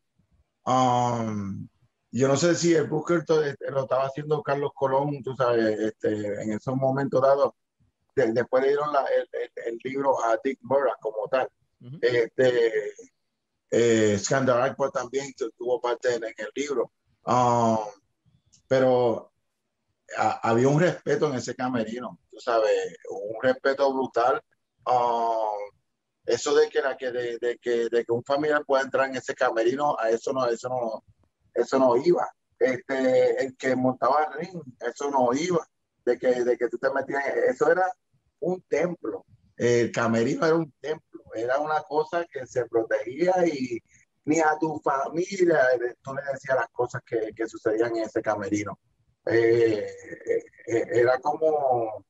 [0.67, 1.67] um,
[2.11, 6.41] yo no sé si el Booker este, lo estaba haciendo Carlos Colón, tú sabes, este,
[6.41, 7.53] en esos momentos dados,
[8.15, 8.89] después le dieron
[9.65, 11.49] el, libro a Dick Murray como tal.
[12.01, 12.93] este,
[13.69, 16.91] eh, Scandal pues, también tuvo parte en, el libro.
[17.25, 17.77] Um,
[18.67, 19.31] pero
[20.15, 24.41] había un respeto en ese camerino, tú sabes, un respeto brutal.
[24.85, 25.76] Um,
[26.27, 29.33] eso de que, la que, de, que, de que un familiar pueda entrar en ese
[29.33, 31.03] camerino, a eso no, eso no,
[31.53, 32.29] eso no iba.
[32.59, 35.65] Este, el que montaba el ring, eso no iba.
[36.03, 37.89] De que, de que tú te metías, eso era
[38.41, 39.25] un templo.
[39.55, 43.81] El camerino era un templo, era una cosa que se protegía y
[44.25, 45.61] ni a tu familia
[46.01, 48.77] tú le decías las cosas que, que sucedían en ese camerino.
[49.25, 49.87] Eh,
[50.67, 52.05] eh, era como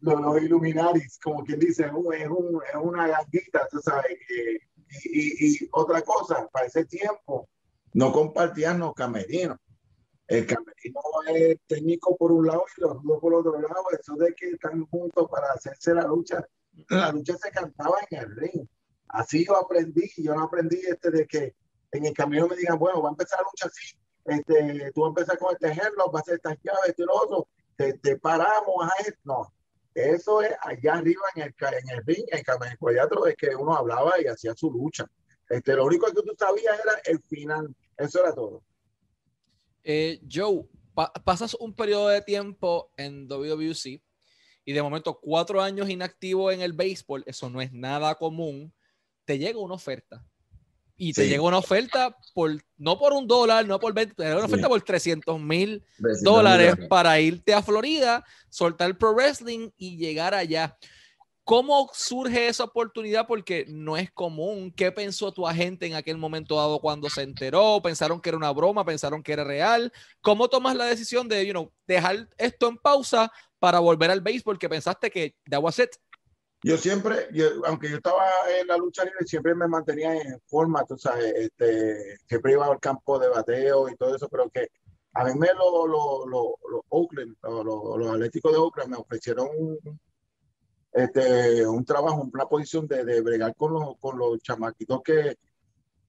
[0.00, 4.16] los, los, Illuminaris, como quien dice, es, un, es, una ganguita, tú sabes.
[5.04, 7.48] y, y, otra cosa, para ese tiempo
[7.92, 9.58] no compartían los camerinos
[10.30, 11.00] el camerino
[11.34, 13.82] es técnico por un lado y los dos por otro lado.
[13.98, 16.46] Eso de que están juntos para hacerse la lucha,
[16.88, 18.68] la lucha se cantaba en el ring.
[19.08, 21.56] Así yo aprendí, yo no aprendí este de que
[21.90, 25.08] en el camino me digan, bueno, va a empezar la lucha así, este, tú vas
[25.08, 27.48] a empezar con este ejemplo, vas a hacer estas llaves, y lo otro,
[28.02, 29.18] te, paramos a esto.
[29.24, 29.52] No,
[29.94, 33.74] eso es allá arriba en el, en el ring, en el cuadro, es que uno
[33.74, 35.06] hablaba y hacía su lucha.
[35.48, 38.62] Este, lo único que tú sabías era el final, eso era todo.
[39.82, 40.64] Eh, Joe,
[41.24, 44.02] pasas un periodo de tiempo en WWC
[44.64, 48.72] y de momento cuatro años inactivo en el béisbol, eso no es nada común,
[49.24, 50.24] te llega una oferta.
[51.02, 54.36] Y te llega una oferta por, no por un dólar, no por 20, te llega
[54.36, 55.82] una oferta por 300 mil
[56.20, 60.76] dólares para irte a Florida, soltar el pro wrestling y llegar allá.
[61.42, 63.26] ¿Cómo surge esa oportunidad?
[63.26, 64.70] Porque no es común.
[64.76, 67.80] ¿Qué pensó tu agente en aquel momento dado cuando se enteró?
[67.82, 68.84] ¿Pensaron que era una broma?
[68.84, 69.90] ¿Pensaron que era real?
[70.20, 74.58] ¿Cómo tomas la decisión de you know, dejar esto en pausa para volver al béisbol?
[74.58, 75.90] Que pensaste que that was it.
[76.62, 77.28] Yo siempre,
[77.64, 78.26] aunque yo estaba
[78.60, 82.78] en la lucha libre, siempre me mantenía en forma, tú sabes, este, siempre iba al
[82.78, 84.68] campo de bateo y todo eso, pero que
[85.14, 90.00] a mí me los lo, lo, Oakland, los Atléticos de Oakland me ofrecieron un,
[90.92, 95.36] este, un trabajo, una posición de, de bregar con los, con los chamaquitos que,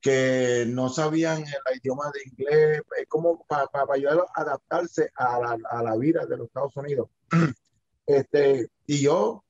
[0.01, 5.39] que no sabían el idioma de inglés, es como para, para ayudarlos a adaptarse a
[5.39, 7.09] la, a la, vida de los Estados Unidos.
[8.07, 9.45] Este, y yo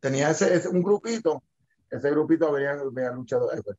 [0.00, 1.42] tenía ese, un grupito,
[1.90, 3.76] ese grupito había, había luchado, eh, pues,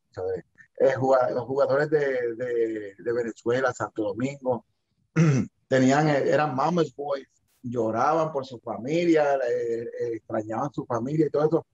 [0.80, 0.94] eh,
[1.34, 4.66] los jugadores de, de, de, Venezuela, Santo Domingo,
[5.68, 7.28] tenían, eran Mama's Boys,
[7.64, 11.66] lloraban por su familia, eh, extrañaban su familia y todo eso.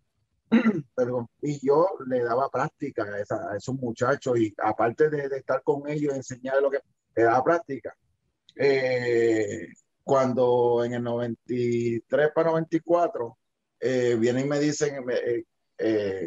[1.41, 6.63] Y yo le daba práctica a, esos muchachos y aparte de, estar con ellos, enseñarles
[6.63, 6.79] lo que
[7.15, 7.95] le daba práctica.
[8.55, 9.67] Eh,
[10.03, 13.37] cuando en el 93 para 94
[13.79, 15.05] eh, vienen y me dicen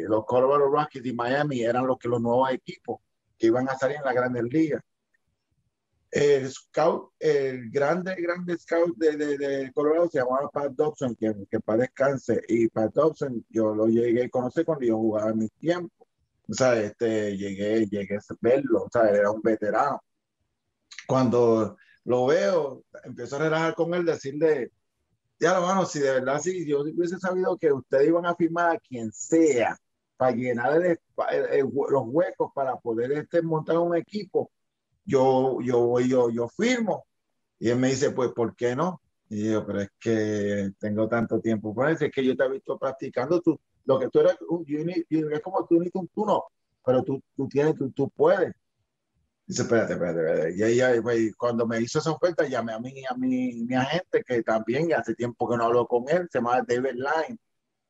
[0.07, 2.99] los Colorado Rockies y Miami eran los que los nuevos equipos
[3.37, 4.81] que iban a salir en la Grandes Ligas
[6.11, 11.33] el scout, el grande, grande scout de, de, de Colorado se llamaba Pat Dobson, que,
[11.49, 12.41] que para descanse.
[12.49, 16.07] Y Pat Dobson, yo lo llegué a conocer cuando yo jugaba en mis tiempos.
[16.49, 20.03] O sea, este, llegué, llegué a verlo, o sea, era un veterano.
[21.07, 24.71] Cuando lo veo, empiezo a relajar con él, decirle,
[25.41, 28.75] ya lo mano, si de verdad, si yo hubiese sabido que ustedes iban a firmar
[28.75, 29.75] a quien sea
[30.15, 34.51] para llenar los huecos para poder este, montar un equipo,
[35.03, 37.05] yo, yo yo, yo firmo.
[37.57, 39.01] Y él me dice, pues, ¿por qué no?
[39.29, 41.73] Y yo, pero es que tengo tanto tiempo.
[41.73, 44.37] Pues es que yo te he visto practicando, tú, lo que tú eres,
[45.09, 46.43] es como tú, tú, tú no,
[46.85, 48.53] pero tú, tú tienes, tú, tú puedes.
[49.51, 53.13] Dice, espérate, espérate, Y ella, pues, cuando me hizo esa oferta, llamé a mí, a
[53.15, 56.93] mi, mi agente, que también hace tiempo que no hablo con él, se llama David
[56.93, 57.37] Line.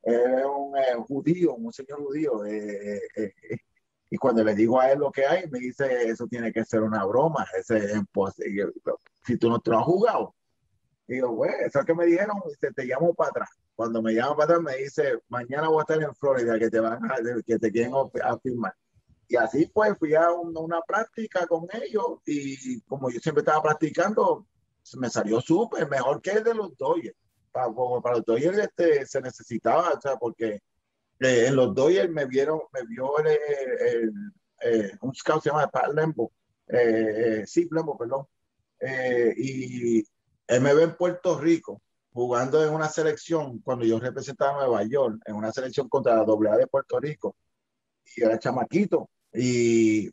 [0.02, 2.44] es un eh, judío, un señor judío.
[2.46, 3.32] Eh, eh,
[4.10, 6.82] y cuando le digo a él lo que hay, me dice, eso tiene que ser
[6.82, 8.72] una broma, ese es imposible.
[9.24, 10.34] Si tú no te lo has jugado.
[11.06, 13.50] Y digo, güey, eso que me dijeron, dice, te llamo para atrás.
[13.76, 16.80] Cuando me llama para atrás, me dice, mañana voy a estar en Florida, que te
[16.80, 16.98] van
[17.46, 18.74] que te quieren a firmar.
[19.32, 24.46] Y así pues fui a una, práctica con ellos y como yo siempre estaba practicando,
[24.98, 27.16] me salió súper, mejor que el de los Dodgers.
[27.50, 30.60] para, los Dodgers este, se necesitaba, o sea, porque
[31.20, 36.30] eh, en los Dodgers me vieron, me vio eh, un scout se llama Pat Lembo,
[36.68, 38.26] eh, sí, Lembo, perdón,
[39.38, 40.00] y
[40.46, 41.80] él me ve en Puerto Rico
[42.12, 46.20] jugando en una selección cuando yo representaba a Nueva York, en una selección contra la
[46.20, 47.34] AA de Puerto Rico,
[48.16, 50.10] y era chamaquito, y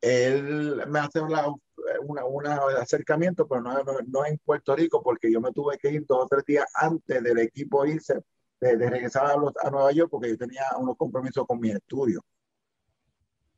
[0.00, 2.46] él me hace una, un
[2.80, 6.44] acercamiento, pero no, en Puerto Rico, porque yo me tuve que ir dos o tres
[6.44, 8.20] días antes del equipo irse,
[8.60, 12.20] de, regresar a, Nueva York, porque yo tenía unos compromisos con mi estudio.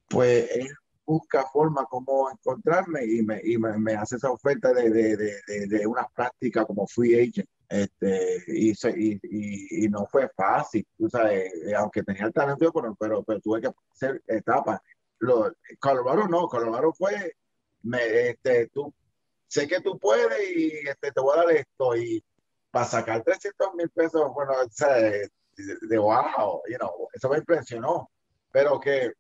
[0.09, 0.68] Pues él
[1.07, 6.64] busca forma como encontrarme y me, hace esa oferta de, de, de, de, una práctica
[6.64, 7.49] como free agent.
[7.74, 13.40] Este, y, y, y, no fue fácil, tú sabes, aunque tenía el talento, pero, pero,
[13.40, 14.80] tuve que hacer etapas.
[15.18, 17.34] Lo, Colorado no, Colorado fue
[17.82, 18.94] me, este, tú,
[19.48, 22.24] sé que tú puedes y este, te voy a dar esto y
[22.70, 27.38] para sacar 300 mil pesos, bueno, o sea, de, de, wow, you know, eso me
[27.38, 28.08] impresionó,
[28.52, 29.14] pero que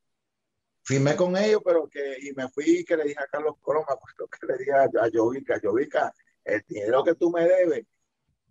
[0.84, 3.86] firmé con ellos, pero que, y me fui que le dije a Carlos Coloma,
[4.16, 6.14] pues que le dije a, a Jovica, Jovica,
[6.44, 7.84] el dinero que tú me debes,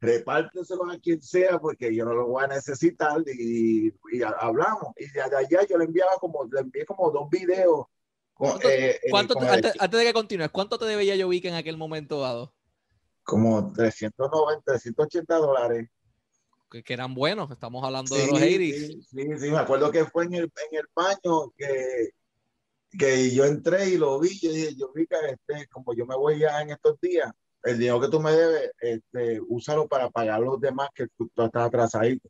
[0.04, 5.10] repárteselo a quien sea, porque yo no lo voy a necesitar, y, y hablamos, y
[5.10, 7.88] de allá yo le enviaba como, le envié como dos videos
[8.40, 12.54] eh, eh, ¿Cuánto, antes, de que continúes, ¿cuánto te debía Jovica en aquel momento dado?
[13.24, 15.90] Como 390, 380 dólares.
[16.70, 20.06] Que, que eran buenos, estamos hablando de los 80 sí, sí, sí, me acuerdo que
[20.06, 22.10] fue en el, en el baño que,
[22.98, 26.62] que yo entré y lo vi, y dije, Jovica, este, como yo me voy ya
[26.62, 27.32] en estos días,
[27.64, 31.64] el dinero que tú me debes, este, úsalo para pagar los demás que tú, estás
[31.68, 32.30] atrasadito.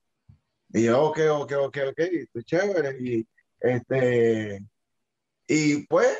[0.69, 2.98] Y yo, ok, ok, ok, ok, chévere.
[3.00, 3.28] Y
[3.63, 4.60] este,
[5.48, 6.17] y pues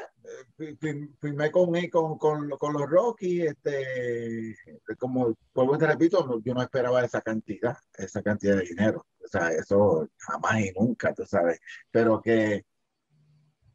[1.20, 4.56] firmé con, con, con, con, los Rockies, este,
[4.98, 9.06] como vuelvo te repito, yo no esperaba esa cantidad, esa cantidad de dinero.
[9.24, 11.60] O sea, eso jamás y nunca, tú sabes.
[11.92, 12.66] Pero que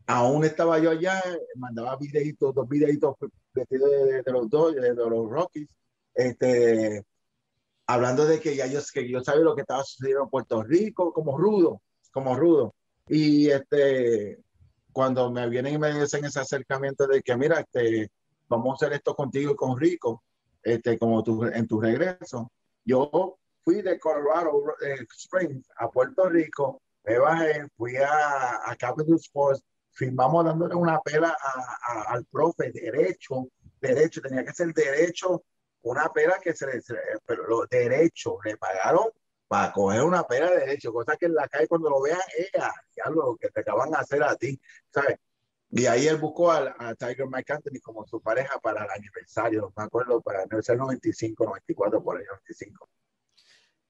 [0.06, 1.22] aún estaba yo allá,
[1.56, 3.16] mandaba videitos, dos videitos
[3.58, 5.68] vestidos de, de, los dos, de, los Rockies,
[6.14, 7.04] este,
[7.86, 11.12] hablando de que ya yo, que yo sabía lo que estaba sucediendo en Puerto Rico,
[11.12, 12.74] como rudo, como rudo.
[13.08, 14.38] Y este,
[14.92, 18.10] cuando me vienen y me dicen ese acercamiento de que, mira, este,
[18.48, 20.22] vamos a hacer esto contigo y con Rico,
[20.62, 22.50] este, como tu, en tu regreso.
[22.84, 24.50] Yo fui de Colorado
[24.82, 29.62] eh, Springs a Puerto Rico, me bajé, fui a, a Capital Sports,
[29.98, 33.48] firmamos dándole una pela a, al profe, derecho,
[33.80, 35.42] derecho, tenía que ser derecho,
[35.82, 36.80] una pela que se le,
[37.26, 39.08] pero lo derecho, le pagaron
[39.48, 42.72] para coger una pera de derecho, cosa que en la calle cuando lo vean, ella,
[42.94, 44.60] ya lo que te acaban de hacer a ti,
[44.92, 45.16] ¿sabes?
[45.70, 49.62] Y ahí él buscó a, a, Tiger Mike Anthony como su pareja para el aniversario,
[49.62, 52.88] no me acuerdo, para el aniversario 95, 94, por ahí, 95.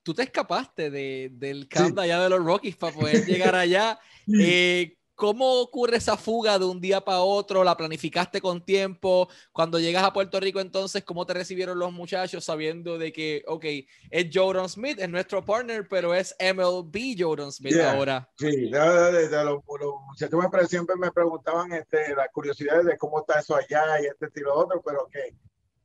[0.02, 3.98] Tú te escapaste de, del camp allá de los Rockies para poder llegar allá.
[4.40, 7.64] Eh, ¿Cómo ocurre esa fuga de un día para otro?
[7.64, 9.28] ¿La planificaste con tiempo?
[9.50, 13.64] Cuando llegas a Puerto Rico, entonces, ¿cómo te recibieron los muchachos sabiendo de que, ok,
[14.12, 18.30] es Jordan Smith, es nuestro partner, pero es MLB Jordan Smith ahora?
[18.38, 24.06] Sí, los, muchachos siempre me preguntaban este, las curiosidades de cómo está eso allá y
[24.06, 25.34] este estilo otro, pero que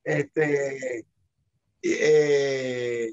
[0.04, 1.08] este,
[1.82, 3.10] eh,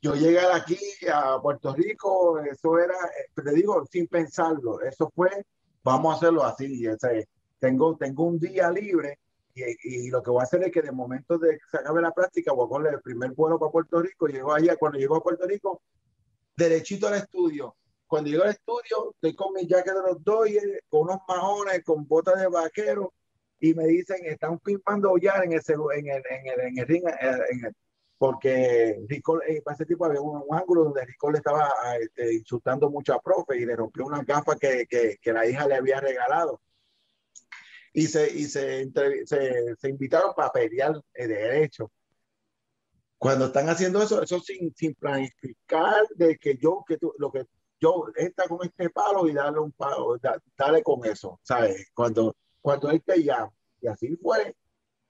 [0.00, 0.78] yo llegar aquí
[1.12, 5.44] a Puerto Rico, eso era, eh, te digo, sin pensarlo, eso fue
[5.84, 6.86] vamos a hacerlo así.
[6.88, 6.96] O
[7.60, 9.18] tengo, tengo un día libre
[9.54, 9.62] y,
[10.06, 12.12] y, lo que voy a hacer es que de momento de que se acabe la
[12.12, 14.26] práctica, voy a poner el primer vuelo para Puerto Rico.
[14.26, 15.82] Llego allá, cuando llego a Puerto Rico,
[16.56, 17.76] derechito al estudio.
[18.06, 22.06] Cuando llego al estudio, estoy con mi jacket de los Dodgers, con unos majones, con
[22.06, 23.12] botas de vaquero,
[23.60, 27.04] y me dicen, están filmando ya en el, en el, en el, en el ring,
[27.20, 27.74] en el,
[28.24, 32.88] porque Rico, eh, para ese tipo había un, ángulo donde Rico le estaba este, insultando
[32.88, 36.00] mucho a profe y le rompió una gafa que, que, que, la hija le había
[36.00, 36.62] regalado.
[37.92, 38.90] Y se, y se,
[39.26, 41.92] se, se invitaron para pelear de derecho.
[43.18, 47.44] Cuando están haciendo eso, eso sin, sin planificar de que yo, que tú, lo que
[47.78, 50.18] yo, está con este palo y darle un palo,
[50.56, 51.90] dale con eso, ¿sabes?
[51.92, 54.56] Cuando, cuando él te llama, y así fue,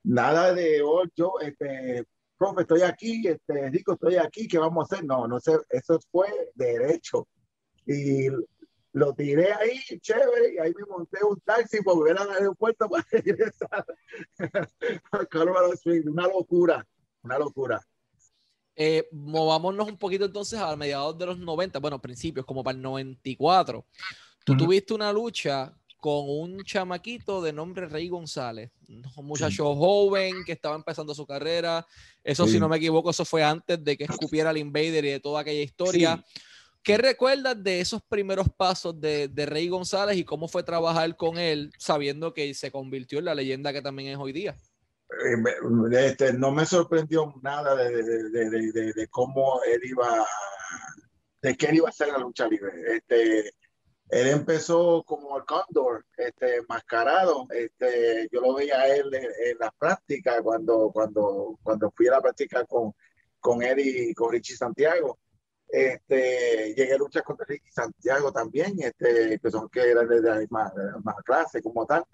[0.03, 2.05] nada de, oh, yo, este,
[2.37, 5.07] profe, estoy aquí, este, Rico, estoy aquí, ¿qué vamos a hacer?
[5.07, 7.29] No, no sé, eso fue derecho.
[7.87, 8.29] Y
[8.93, 13.05] lo tiré ahí, chévere, y ahí me monté un taxi para volver al aeropuerto para
[13.11, 13.85] regresar
[16.07, 16.87] Una locura,
[17.23, 17.81] una locura.
[18.77, 22.83] Eh, movámonos un poquito entonces a mediados de los 90, bueno, principios, como para el
[22.83, 23.87] 94.
[24.45, 28.71] Tú tuviste una lucha con un chamaquito de nombre Rey González,
[29.17, 31.87] un muchacho joven que estaba empezando su carrera.
[32.23, 35.21] Eso, si no me equivoco, eso fue antes de que escupiera al Invader y de
[35.21, 36.23] toda aquella historia.
[36.83, 41.39] ¿Qué recuerdas de esos primeros pasos de, de, Rey González y cómo fue trabajar con
[41.39, 44.55] él, sabiendo que se convirtió en la leyenda que también es hoy día?
[45.09, 50.23] Eh, este, no me sorprendió nada de, de, de, cómo él iba,
[51.41, 52.73] de qué él iba a hacer la lucha libre.
[52.95, 53.55] Este,
[54.11, 57.47] él empezó como el cóndor, este, mascarado.
[57.51, 62.21] Este, yo lo veía a él en, la práctica cuando, cuando, cuando fui a la
[62.21, 62.93] práctica con,
[63.41, 65.19] con él y con Richie Santiago.
[65.69, 70.37] Este, llegué a luchar contra Richie Santiago también, este, que son que eran de la
[70.37, 70.73] misma,
[71.25, 72.05] clase como tal.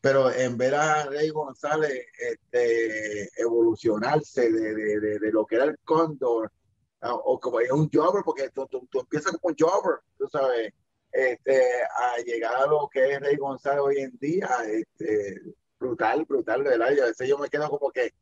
[0.00, 5.78] Pero en ver a Rey González este, evolucionarse de, de, de, lo que era el
[5.84, 6.52] cóndor,
[7.00, 10.72] o como un jobber, porque tú, tú, tú empiezas como un jobber, tú sabes,
[11.12, 15.40] este, a llegar a lo que es Rey González hoy en día, este,
[15.78, 16.94] brutal, brutal, de verdad.
[16.96, 18.12] Yo, a veces yo me quedo como que,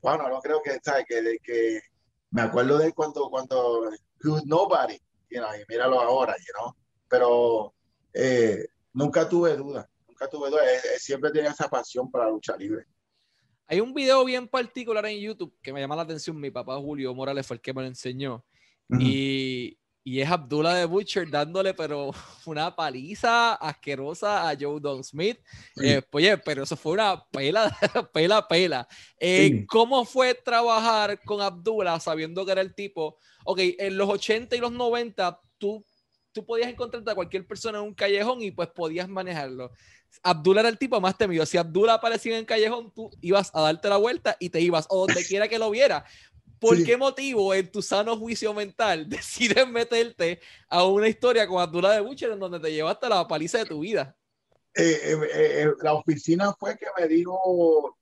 [0.00, 1.04] bueno, no creo que, ¿sabes?
[1.06, 1.80] Que, que
[2.30, 3.90] me acuerdo de cuando, cuando,
[4.44, 4.98] nobody,
[5.30, 6.74] you know, y míralo ahora, you know,
[7.08, 7.74] pero
[8.12, 12.56] eh, nunca tuve duda, nunca tuve duda, eh, siempre tenía esa pasión para la lucha
[12.56, 12.86] libre.
[13.66, 17.14] Hay un video bien particular en YouTube que me llama la atención, mi papá Julio
[17.14, 18.44] Morales fue el que me lo enseñó,
[18.98, 22.10] y y es Abdullah de Butcher dándole, pero
[22.46, 25.38] una paliza asquerosa a Joe Don Smith.
[25.80, 27.70] Eh, oye, pero eso fue una pela,
[28.12, 28.88] pela, pela.
[29.18, 33.18] Eh, ¿Cómo fue trabajar con Abdullah sabiendo que era el tipo?
[33.44, 35.84] Ok, en los 80 y los 90, tú,
[36.32, 39.70] tú podías encontrarte a cualquier persona en un callejón y pues podías manejarlo.
[40.22, 41.46] Abdullah era el tipo más temido.
[41.46, 44.86] Si Abdullah aparecía en el callejón, tú ibas a darte la vuelta y te ibas,
[44.90, 46.04] o donde quiera que lo viera.
[46.62, 51.90] ¿Por qué motivo en tu sano juicio mental decides meterte a una historia con Abdullah
[51.90, 54.16] de Butcher en donde te llevaste la paliza de tu vida?
[54.74, 57.98] Eh, eh, eh, la oficina fue que me dijo,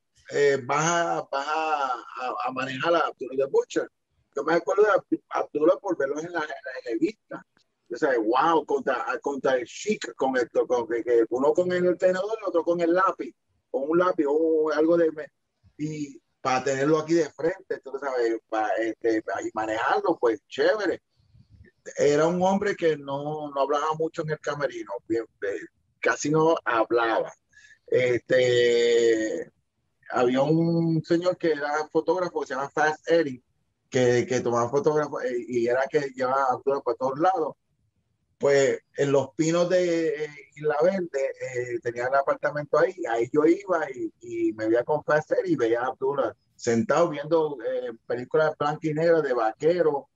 [0.65, 3.89] vas, a, vas a, manejar a Abdullah de Butcher.
[4.37, 6.47] Yo me acuerdo de Abdullah por verlo en la,
[6.85, 7.45] revista.
[7.91, 12.39] O sea, wow, contra, contra el chic, con esto, con, que, uno con el tenedor,
[12.39, 13.35] el otro con el lápiz,
[13.71, 15.11] con un lápiz o algo de...
[15.79, 19.23] Y para tenerlo aquí de frente, tú sabes, para, este,
[19.55, 21.03] manejarlo, pues chévere.
[21.97, 25.25] Era un hombre que no, no hablaba mucho en el camerino, bien,
[25.99, 27.33] casi no hablaba.
[27.87, 29.51] Este,
[30.11, 33.43] había un señor que era fotógrafo, se llama Fast Eddie,
[33.89, 37.57] que, que tomaba fotógrafos eh, y era que llevaba por todos lados
[38.41, 43.45] pues en los pinos de eh, Isla Verde eh, tenía el apartamento ahí, ahí yo
[43.45, 48.57] iba y, y me veía con Faster y veía a Abdullah sentado viendo eh, películas
[48.59, 50.09] blanca y negra de vaquero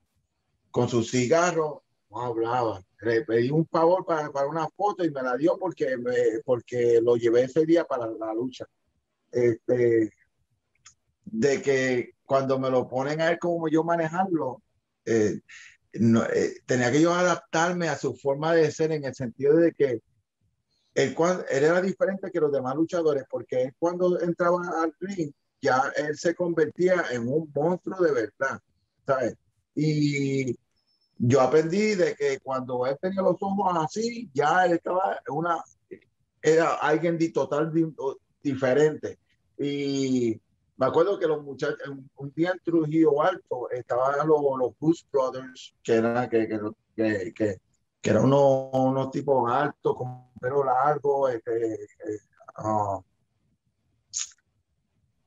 [0.71, 2.83] con su cigarro, no hablaba.
[3.03, 5.95] Le pedí un favor para, para una foto y me la dio porque,
[6.45, 8.65] porque lo llevé ese día para la lucha.
[9.31, 10.11] Este,
[11.25, 14.63] de que cuando me lo ponen a él como yo manejarlo,
[15.05, 15.41] eh,
[16.01, 19.73] no, eh, tenía que yo adaptarme a su forma de ser en el sentido de
[19.73, 20.01] que
[20.95, 21.15] él,
[21.51, 26.35] él era diferente que los demás luchadores, porque cuando entraba al ring, ya él se
[26.35, 28.61] convertía en un monstruo de verdad,
[29.07, 29.35] ¿sabes?
[29.75, 30.57] Y
[31.19, 35.63] yo aprendí de que cuando él tenía los ojos así, ya él estaba una,
[36.43, 37.73] era alguien de total
[38.43, 39.19] diferente.
[39.59, 40.41] Y
[40.77, 41.79] me acuerdo que los muchachos,
[42.17, 47.61] un, día en Trujillo Alto, estaban los, los Brothers, que eran, que, que, que,
[48.01, 52.19] que eran unos, unos, tipos altos, con pelo largo, este, eh,
[52.57, 53.01] ah,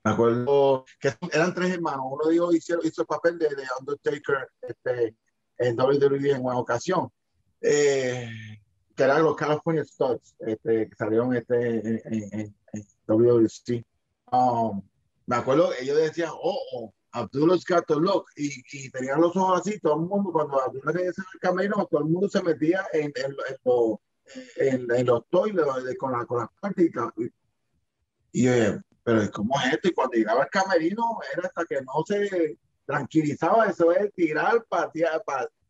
[0.03, 4.49] me acuerdo que eran tres hermanos, uno ellos hizo, hizo el papel de, de Undertaker
[4.61, 5.15] este,
[5.57, 7.09] en WWE en una ocasión,
[7.61, 8.29] eh,
[8.95, 13.85] que eran los California Studs, este, que salieron este, en, en, en WWC.
[14.31, 14.81] Um,
[15.27, 16.93] me acuerdo, ellos decían, oh, oh
[17.31, 21.39] the look, y, y, tenían los ojos así, todo el mundo, cuando Abdullah se el
[21.39, 23.35] camino, todo el mundo se metía en, en,
[24.57, 25.65] en, en los toiles
[25.97, 27.11] con, la, con las prácticas.
[28.31, 28.49] Y, y
[29.03, 29.87] pero ¿cómo es esto?
[29.87, 35.21] Y cuando llegaba el camerino, era hasta que no se tranquilizaba, eso es tirar, patear,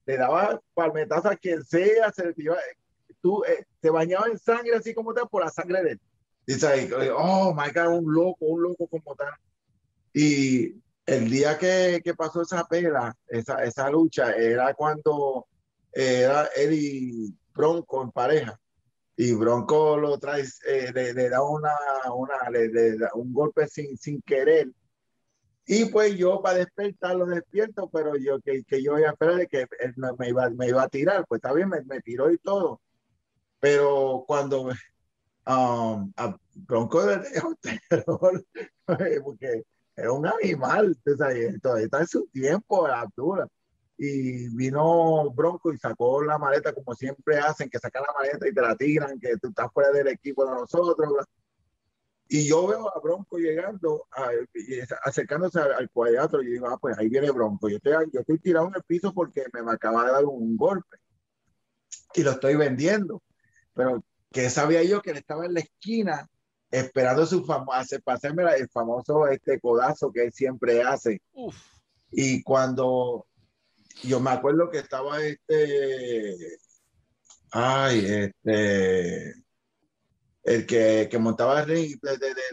[0.05, 2.33] le daba palmetazos a quien sea, se le
[3.21, 6.01] tú, eh, te bañaba en sangre así como tal por la sangre de él.
[6.45, 9.33] Dice ahí, oh my God, un loco, un loco como tal.
[10.19, 15.45] Y el día que, que pasó esa pela, esa, esa lucha, era cuando
[15.93, 18.59] era él y Bronco en pareja.
[19.15, 21.71] Y Bronco lo trae, eh, le, da una,
[22.15, 24.71] una le, da un golpe sin, sin querer.
[25.67, 29.45] Y pues yo para despertarlo despierto, pero yo que, que yo iba a esperar de
[29.45, 32.39] que él me iba, me iba a tirar, pues está bien, me, me tiró y
[32.39, 32.81] todo.
[33.59, 37.21] Pero cuando um, a Bronco de
[39.23, 39.63] porque
[39.97, 41.49] es un animal, todavía
[41.83, 43.47] está en su tiempo, la altura.
[43.97, 48.53] Y vino Bronco y sacó la maleta como siempre hacen, que sacan la maleta y
[48.53, 51.25] te la tiran, que tú estás fuera del equipo de nosotros.
[52.29, 54.05] Y yo veo a Bronco llegando,
[55.03, 57.67] acercándose al, cuadrilátero y digo, ah, pues ahí viene Bronco.
[57.67, 60.97] Yo estoy, yo estoy tirado en el piso porque me acaba de dar un golpe
[62.13, 63.23] y lo estoy vendiendo.
[63.73, 66.29] Pero que sabía yo que él estaba en la esquina
[66.71, 71.21] esperando su famoso, para hacerme el famoso este codazo que él siempre hace.
[72.11, 73.25] Y cuando
[74.03, 76.59] yo me acuerdo que estaba este,
[77.51, 79.33] ay, este,
[80.43, 82.43] el que, que montaba el ring de, de, de,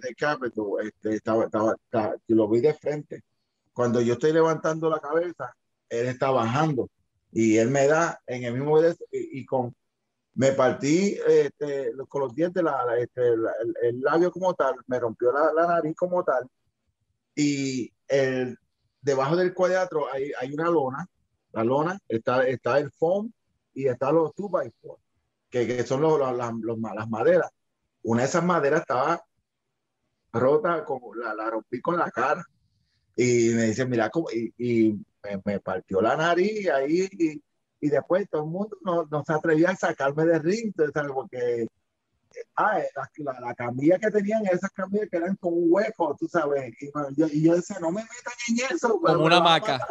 [0.83, 3.23] este, estaba, estaba, lo vi de frente.
[3.73, 5.55] Cuando yo estoy levantando la cabeza,
[5.89, 6.89] él está bajando
[7.33, 9.75] y él me da en el mismo y, y con
[10.35, 13.35] me partí este, con los dientes la, este,
[13.83, 16.49] el, labio como tal, me rompió la, la, nariz como tal
[17.35, 18.59] y el,
[19.01, 21.07] debajo del cuadrilátero hay, hay una lona,
[21.53, 23.31] la lona, está, está el foam
[23.75, 25.05] y está los 2 by 4
[25.55, 27.49] que, que, son los, los, las maderas.
[28.03, 29.23] Una de esas maderas estaba
[30.33, 32.45] rota, como la, la rompí con la cara.
[33.15, 37.43] Y me dice, mira, cómo, y, y me, me, partió la nariz ahí y,
[37.85, 41.13] y después todo el mundo no, no, se atrevía a sacarme de ring, ¿sabes?
[41.13, 41.67] porque
[42.57, 42.79] ah,
[43.19, 46.91] la, la, camilla que tenían, esas camillas que eran con un hueco, tú sabes, y
[47.15, 48.99] yo, y yo decía, no me metan en eso.
[48.99, 49.87] Como una maca.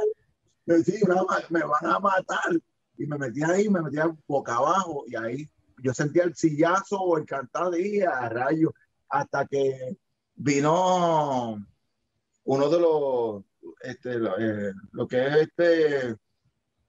[0.83, 1.03] Sí,
[1.51, 2.59] me van a matar.
[2.97, 5.49] Y me metía ahí, me metía boca abajo, y ahí
[5.83, 8.73] yo sentía el sillazo o el cantar de a rayo,
[9.07, 9.95] hasta que
[10.33, 11.63] vino
[12.45, 13.43] uno de los,
[13.81, 16.17] este, lo, eh, lo que es este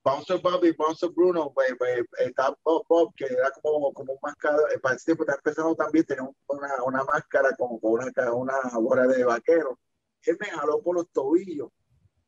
[0.04, 4.58] Bouncer Bobby, Bouncer Bruno, pues, pues, está Bob, Bob, que era como, como un máscara,
[4.74, 8.58] eh, para ese tiempo está empezando también, tenía una, una máscara como con una, una
[8.78, 9.78] bola de vaquero.
[10.22, 11.70] Él me jaló por los tobillos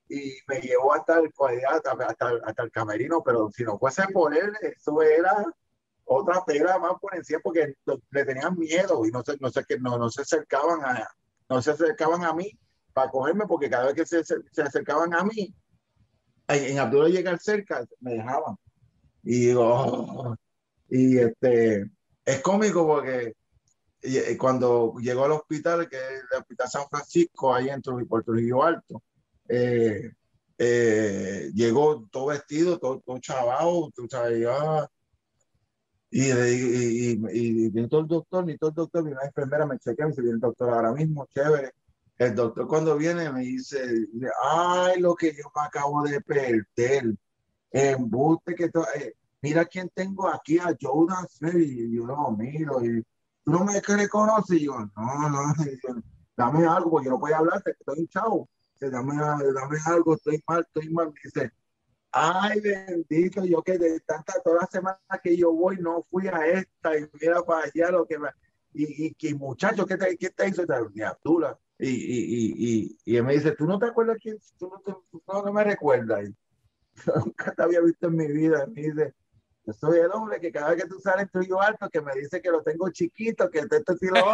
[0.09, 1.31] y me llevó hasta el
[1.69, 5.45] hasta, hasta, hasta el camerino, pero si no fuese por él, eso era
[6.05, 7.75] otra pera más por encima porque
[8.11, 11.07] le tenían miedo y no se, no sé, no, no se acercaban a,
[11.51, 12.59] no se acercaban a mí
[12.95, 15.55] para cogerme porque cada vez que se, se acercaban a mí,
[16.49, 18.57] en Abdullah llegar cerca, me dejaban.
[19.23, 20.37] Y digo, oh".
[20.89, 21.91] y este,
[22.25, 23.35] es cómico porque
[24.39, 29.03] cuando llegó al hospital, que es el Hospital San Francisco, ahí en Puerto Rico Alto,
[29.49, 30.13] eh,
[30.59, 34.47] eh, llegó todo vestido, todo, todo chavado, tú sabes,
[36.11, 39.79] y, y, y, y, todo el doctor, ni todo el doctor, ni una enfermera me
[39.79, 41.73] chequea, me dice, el doctor ahora mismo, chévere.
[42.19, 43.79] El doctor cuando viene me dice,
[44.43, 47.15] ay, lo que yo me acabo de perder,
[47.71, 53.03] embuste que eh, mira quién tengo aquí, a Jordan y yo lo miro, y
[53.45, 55.39] tú no me reconoces, y yo, no, no,
[56.37, 58.49] dame algo, yo no puedo hablarte, estoy hinchado,
[58.81, 61.53] dame, dame algo, estoy mal, estoy mal, dice,
[62.13, 66.47] ay, bendito, yo que de tantas, todas las semanas que yo voy, no fui a
[66.47, 68.31] esta, y mira para allá lo que me,
[68.73, 70.63] y, y, y muchacho, ¿qué te, qué te hizo?
[70.95, 71.59] Ni Abdullah.
[71.79, 74.39] Y, y, y, y, él me dice, ¿tú no te acuerdas quién?
[74.59, 74.73] ¿Tú
[75.27, 76.31] no, no, me recuerdas?
[77.25, 78.67] nunca te había visto en mi vida.
[78.67, 79.15] Me dice,
[79.67, 82.15] yo soy el hombre que cada vez que tú sales tú yo alto, que me
[82.15, 84.25] dice que lo tengo chiquito, que te estoy lo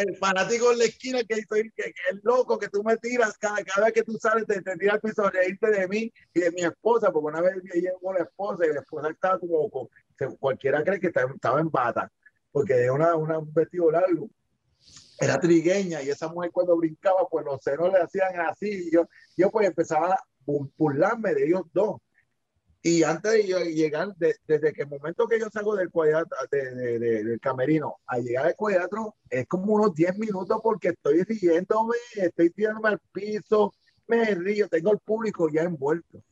[0.00, 3.62] el fanático en la esquina que soy que, el loco que tú me tiras cada,
[3.62, 6.50] cada vez que tú sales te, te tiras al piso reírte de mí y de
[6.50, 9.88] mi esposa, porque una vez yo llevo la esposa y la esposa estaba como,
[10.40, 12.10] cualquiera cree que estaba, en bata,
[12.50, 14.28] porque es una, una, un vestido largo
[15.22, 19.08] era trigueña y esa mujer cuando brincaba, pues los ceros le hacían así y yo,
[19.36, 20.24] yo pues empezaba a
[20.76, 22.00] burlarme de ellos dos.
[22.84, 26.98] Y antes de llegar, desde que el momento que yo salgo del cuadro, de, de,
[26.98, 32.50] del camerino a llegar al cuadro, es como unos 10 minutos porque estoy riéndome, estoy
[32.50, 33.72] tirándome al piso,
[34.08, 36.24] me río, tengo el público ya envuelto.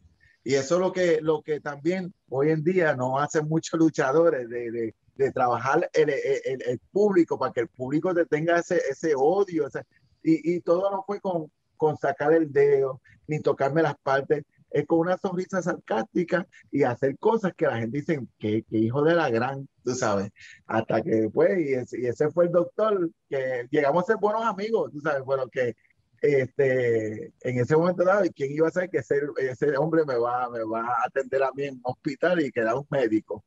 [0.42, 4.48] Y eso es lo que, lo que también hoy en día no hacen muchos luchadores,
[4.48, 9.66] de, de trabajar el, el, el, público para que el público tenga ese, ese odio.
[9.66, 9.82] Ese,
[10.22, 14.86] y, y, todo no fue con, con sacar el dedo ni tocarme las partes, es
[14.86, 19.14] con una sonrisa sarcástica y hacer cosas que la gente dice que, que hijo de
[19.14, 20.30] la gran, tú sabes.
[20.66, 24.44] Hasta que después, y ese, y ese fue el doctor, que llegamos a ser buenos
[24.44, 25.74] amigos, tú sabes, bueno, que
[26.22, 30.48] este, en ese momento dado, ¿quién iba a saber que ese, ese hombre me va,
[30.50, 33.44] me va a atender a mí en un hospital y que era un médico?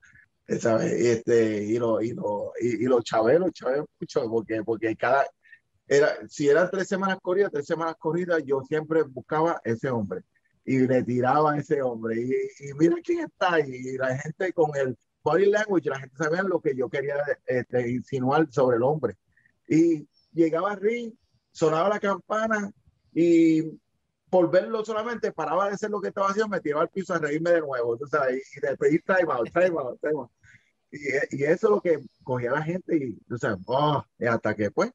[0.59, 0.91] ¿Sabes?
[0.91, 5.25] Este, y, lo, y, lo, y, y los chaveros, chaveros mucho, porque, porque cada,
[5.87, 10.21] era, si eran tres semanas corridas, tres semanas corridas, yo siempre buscaba ese hombre
[10.65, 12.21] y le tiraba a ese hombre.
[12.21, 16.17] Y, y mira quién está ahí, y la gente con el, body language, la gente
[16.17, 17.15] sabía lo que yo quería
[17.45, 19.15] este, insinuar sobre el hombre.
[19.67, 21.13] Y llegaba ring,
[21.51, 22.71] sonaba la campana
[23.13, 23.63] y
[24.33, 27.19] por verlo solamente paraba de hacer lo que estaba haciendo, me tiraba al piso a
[27.19, 27.93] reírme de nuevo.
[27.93, 30.31] Entonces, y, de pedir time out, time out, time out.
[30.89, 34.71] Y, y, eso es lo que cogía la gente y, o sea, oh, hasta que
[34.71, 34.91] pues,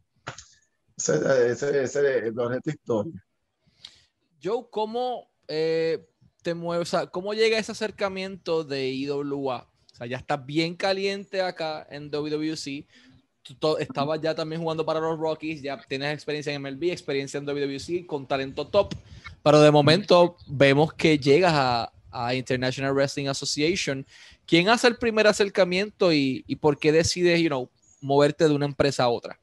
[0.96, 3.24] ese, ese, ese es la historia.
[4.42, 6.04] Joe, ¿cómo eh,
[6.42, 6.88] te mueves?
[6.88, 9.70] O sea, ¿Cómo llega ese acercamiento de IWA?
[9.92, 12.88] O sea, ya estás bien caliente acá en WWC.
[13.78, 18.06] Estabas ya también jugando para los Rockies, ya tienes experiencia en MLB, experiencia en WWC
[18.06, 18.94] con talento top,
[19.42, 21.92] pero de momento vemos que llegas a,
[22.34, 24.04] International Wrestling Association.
[24.44, 27.70] ¿Quién hace el primer acercamiento y, y por qué decides, you know,
[28.00, 29.38] moverte de una empresa a otra?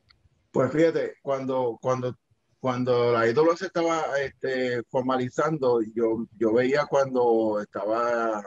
[0.52, 2.18] Pues fíjate, cuando, cuando
[2.66, 8.44] cuando la estaba este, formalizando, yo, yo veía cuando estaba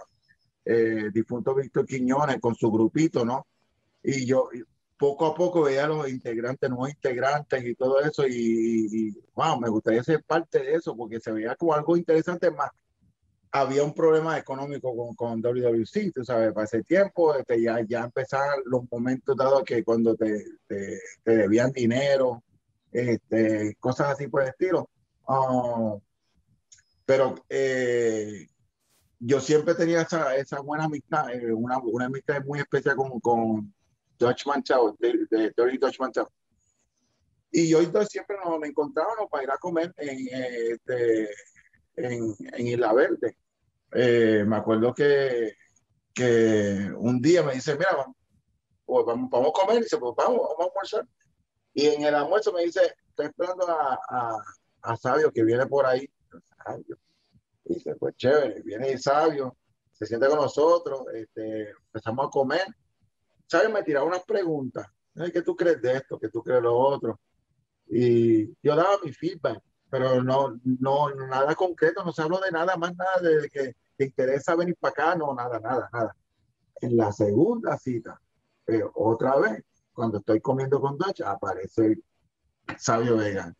[0.65, 3.47] eh, difunto Víctor Quiñones con su grupito, ¿no?
[4.03, 4.49] Y yo
[4.99, 9.59] poco a poco veía a los integrantes, nuevos integrantes y todo eso, y, y, wow,
[9.61, 12.70] me gustaría ser parte de eso porque se veía como algo interesante más.
[13.51, 18.05] Había un problema económico con, con WWC, tú sabes, para ese tiempo este, ya, ya
[18.05, 22.42] empezaban los momentos dados que cuando te, te, te debían dinero,
[22.92, 24.90] este, cosas así por el estilo.
[25.26, 26.01] Uh,
[27.07, 28.49] pero eh,
[29.18, 33.74] yo siempre tenía esa, esa buena amistad, eh, una, una, amistad muy especial con, con
[34.19, 36.31] Dutch Manchao, de, de, de Dutch Manchao.
[37.51, 41.31] Y yo entonces siempre nos, encontrábamos para ir a comer en, este,
[41.97, 43.37] en, en Isla Verde.
[43.93, 45.55] Eh, me acuerdo que,
[46.12, 48.16] que un día me dice, mira, vamos,
[48.85, 49.77] pues vamos, vamos a comer.
[49.79, 51.07] Y dice, pues vamos, vamos a almorzar.
[51.73, 54.43] Y en el almuerzo me dice, estoy esperando a, a,
[54.83, 56.09] a Sabio que viene por ahí.
[56.64, 56.99] Sabio.
[57.64, 59.57] Y dice, pues chévere, viene Sabio,
[59.93, 62.66] se siente con nosotros, este, empezamos a comer.
[63.49, 64.86] Sabio me tiraba unas preguntas.
[65.32, 66.18] ¿Qué tú crees de esto?
[66.18, 67.18] ¿Qué tú crees de lo otro?
[67.86, 72.76] Y yo daba mi feedback, pero no, no, nada concreto, no se habló de nada
[72.76, 76.14] más, nada de que te interesa venir para acá, no, nada, nada, nada.
[76.80, 78.20] En la segunda cita,
[78.94, 81.99] otra vez, cuando estoy comiendo con Dutch, aparece
[82.78, 83.53] Sabio Vega.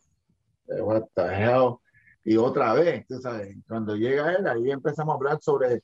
[0.67, 1.77] Eh, what the hell?
[2.23, 5.83] Y otra vez, tú sabes, cuando llega él, ahí empezamos a hablar sobre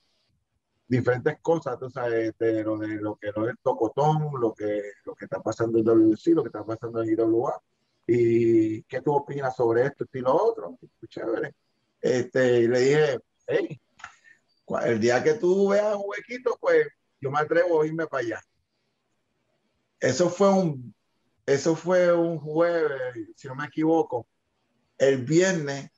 [0.88, 5.14] diferentes cosas, tú sabes, de lo, de lo que no es tocotón, lo que, lo
[5.14, 7.60] que está pasando en WC, lo que está pasando en IWA.
[8.06, 10.78] Y qué tú opinas sobre esto y lo otro.
[11.08, 11.54] Chévere.
[12.00, 13.80] Este, y le dije, hey,
[14.84, 16.86] el día que tú veas un huequito, pues
[17.20, 18.40] yo me atrevo a irme para allá.
[19.98, 20.94] Eso fue un,
[21.46, 24.26] eso fue un jueves, si no me equivoco.
[24.98, 25.90] El viernes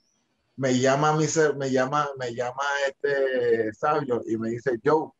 [0.58, 5.10] me llama mi me llama, me llama este sabio y me dice, Joe,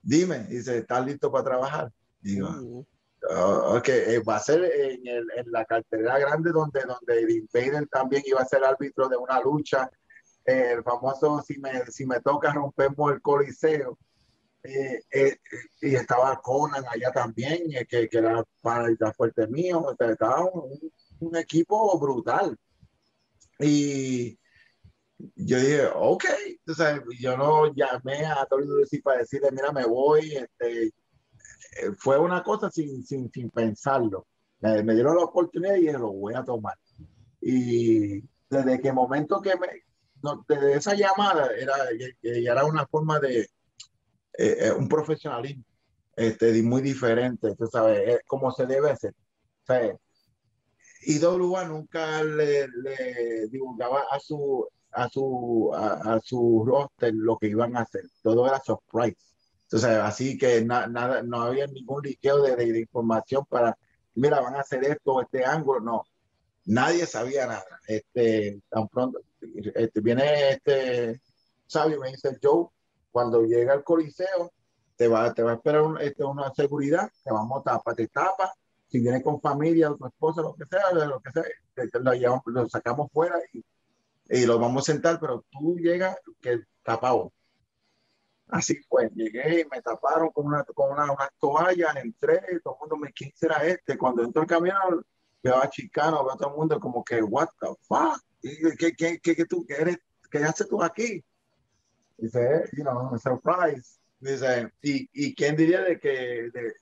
[0.00, 1.92] dime, dice, ¿estás listo para trabajar?
[2.20, 2.86] Digo, uh
[3.30, 7.86] ok, eh, va a ser en, el, en, la cartera grande donde, donde el Invader
[7.88, 9.88] también iba a ser árbitro de una lucha,
[10.44, 13.98] el famoso si me, si me toca rompemos el coliseo.
[14.64, 15.36] Eh, eh,
[15.80, 20.92] y estaba Conan allá también, eh, que, que, era para el fuerte mío, estaba un,
[21.18, 22.56] un, equipo brutal.
[23.58, 24.38] Y
[25.36, 26.24] yo dije, ok,
[26.66, 28.46] entonces yo no llamé a
[28.80, 30.92] decir para decirle, mira, me voy, este,
[31.98, 34.26] fue una cosa sin, sin, sin pensarlo.
[34.60, 36.76] Me, dieron la oportunidad y dije, lo voy a tomar.
[37.40, 39.68] Y desde que momento que me,
[40.22, 41.74] no, desde esa llamada, era,
[42.20, 43.48] que era una forma de, eh,
[44.38, 45.64] eh, un profesionalismo
[46.16, 49.14] este, muy diferente, tú sabes, es como se debe hacer.
[49.62, 49.96] O sea,
[51.04, 57.48] IWA nunca le, le, divulgaba a su, a, su, a, a, su roster lo que
[57.48, 59.16] iban a hacer, todo era surprise.
[59.64, 63.76] Entonces, así que na, nada, no había ningún liqueo de, de, de, información para,
[64.14, 66.04] mira, van a hacer esto, este ángulo, no.
[66.66, 67.80] Nadie sabía nada.
[67.88, 69.20] Este, tan pronto,
[69.74, 71.20] este, viene este
[71.66, 72.68] sabio, me dice Joe,
[73.10, 74.52] cuando llega al coliseo,
[74.96, 78.08] te va, te va a esperar un, este, una seguridad, te vamos a tapar, te
[78.08, 78.52] tapa,
[78.88, 82.12] si viene con familia, tu esposa, lo que sea, lo que sea, te, te lo,
[82.12, 83.64] llevamos, lo, sacamos fuera y,
[84.28, 87.32] y, lo vamos a sentar, pero tú llegas que tapado.
[88.48, 92.80] Así fue, llegué y me taparon con una, con una, una toalla, entré, todo el
[92.80, 93.96] mundo me, ¿quién será este?
[93.96, 95.06] Cuando entro al camión,
[95.42, 98.20] veo a Chicano, veo a todo el mundo como que, what the fuck,
[98.78, 99.98] ¿qué, qué, qué, qué tú, qué eres,
[100.30, 101.24] qué haces tú aquí?
[102.18, 103.98] Dice, you know, surprise.
[104.20, 106.74] Dice, ¿y, y quién diría de que de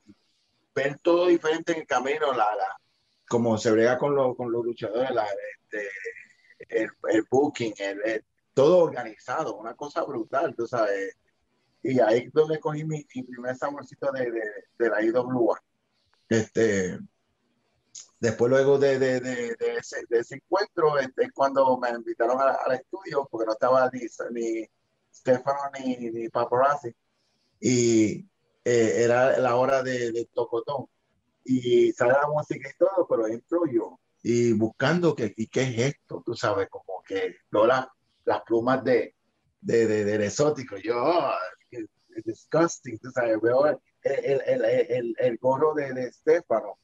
[0.74, 2.80] ver todo diferente en el camino, la, la,
[3.28, 5.88] como se brega con, lo, con los luchadores, la, este,
[6.70, 11.16] el, el, booking, el, el, todo organizado, una cosa brutal, tú sabes.
[11.82, 14.42] Y ahí es donde cogí mi, mi primer saborcito de, de,
[14.78, 15.62] de la IWA.
[16.28, 16.98] Este,
[18.20, 23.46] después luego de, de, ese, ese encuentro, este, es cuando me invitaron al estudio, porque
[23.46, 24.00] no estaba ni,
[24.32, 24.68] ni
[25.12, 26.94] Stefano ni, ni Paparazzi.
[27.60, 28.28] Y
[28.64, 30.86] eh, era la hora de, de tocotón.
[31.44, 35.78] Y sale la música y todo, pero entro yo y buscando que, y qué es
[35.94, 37.90] esto, tú sabes, como que la-
[38.24, 39.14] las plumas de,
[39.60, 40.76] de, de, del exótico.
[40.76, 41.32] Yo, oh,
[42.24, 46.78] disgusting, tú sabes, veo el, el, el, el, gorro de, de Stefano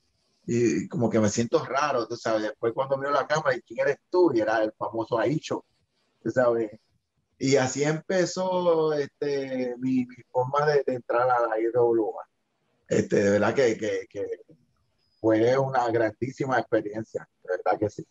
[0.46, 2.42] y como que me siento raro, tú sabes.
[2.42, 4.30] Después cuando miro la cámara, ¿y quién eres tú?
[4.32, 5.64] Y era el famoso Aicho,
[6.22, 6.70] tú sabes.
[7.38, 12.24] Y así empezó este, mi, mi forma de, de entrar a la IWA.
[12.88, 14.24] Este, de verdad que, que, que
[15.26, 18.06] fue una grandísima experiencia, de verdad que sí.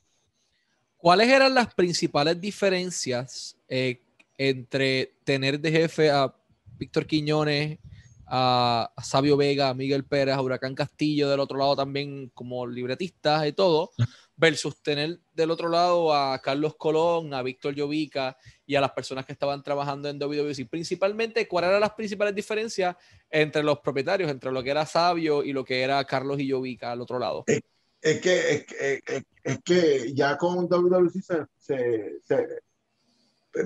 [0.97, 4.01] ¿Cuáles eran las principales diferencias eh,
[4.37, 6.35] entre tener de jefe a
[6.77, 7.79] Víctor Quiñones,
[8.27, 12.65] a, a Sabio Vega, a Miguel Pérez, a Huracán Castillo del otro lado también como
[12.67, 13.91] libretistas y todo,
[14.37, 19.25] versus tener del otro lado a Carlos Colón, a Víctor Llovica y a las personas
[19.25, 20.67] que estaban trabajando en WWC?
[20.69, 22.95] Principalmente, ¿cuáles eran las principales diferencias
[23.29, 26.91] entre los propietarios, entre lo que era Sabio y lo que era Carlos y Llovica
[26.91, 27.45] al otro lado?
[27.47, 32.47] Es que, es, que- es, es que ya con WWC se, se, se,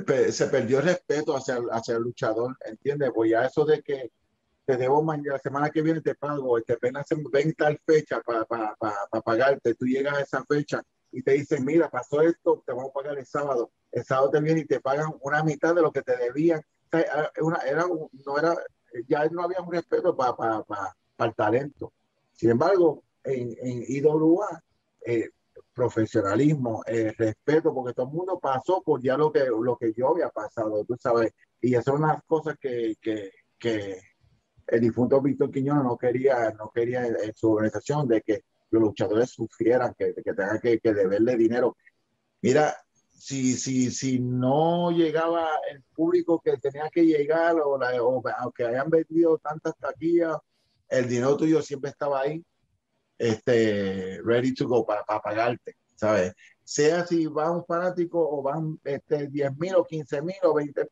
[0.05, 3.12] pe- se perdió el respeto hacia, el- hacia el luchador, ¿entiendes?
[3.14, 4.12] Pues ya eso de que
[4.70, 8.22] te debo mañana, la semana que viene te pago, te apenas se ven tal fecha
[8.22, 8.45] para
[9.24, 12.93] pagarte, tú llegas a esa fecha y te dicen, mira, pasó esto, te vamos a
[12.93, 16.03] pagar el sábado, el sábado te viene y te pagan una mitad de lo que
[16.03, 16.61] te debían,
[16.91, 17.32] era
[17.67, 18.55] era no era,
[19.07, 20.63] ya no había un respeto para
[21.17, 21.91] el talento.
[22.34, 24.63] Sin embargo, en, en IWA,
[25.03, 25.30] eh,
[25.74, 30.09] profesionalismo, eh, respeto, porque todo el mundo pasó por ya lo que, lo que yo
[30.09, 34.09] había pasado, tú sabes, y esas son las cosas que, que, que
[34.72, 38.82] el difunto Víctor Quiñones no quería, no quería en, en su organización, de que los
[38.82, 41.76] luchadores sufrieran, que, que tengan que, que deberle dinero.
[42.41, 42.76] Mira,
[43.11, 48.65] si, si, si no llegaba el público que tenía que llegar, o, la, o aunque
[48.65, 50.38] hayan vendido tantas taquillas,
[50.88, 52.43] el dinero tuyo siempre estaba ahí,
[53.17, 56.34] este, ready to go para, para pagarte, ¿sabes?
[56.63, 60.88] Sea si va un fanático o van este, 10 mil o 15 mil o 20,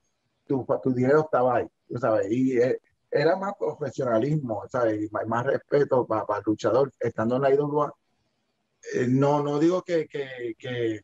[0.45, 1.67] tu, tu dinero estaba ahí,
[1.99, 2.29] ¿sabes?
[2.29, 2.79] Y eh,
[3.11, 5.09] era más profesionalismo, ¿sabes?
[5.11, 7.93] Más, respeto para, para, el luchador estando en la IWA.
[8.93, 11.01] Eh, no, no digo que, que, que,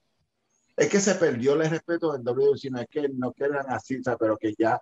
[0.76, 4.20] es que se perdió el respeto del WWE, no es que no quedan así, ¿sabes?
[4.20, 4.82] pero que ya,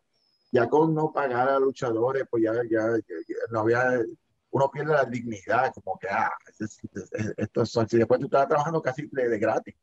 [0.51, 4.01] ya con no pagar a luchadores, pues ya, ya, ya no había
[4.51, 6.31] uno pierde la dignidad, como que, ah,
[7.37, 9.75] esto es, si después tú estás trabajando casi de, de gratis.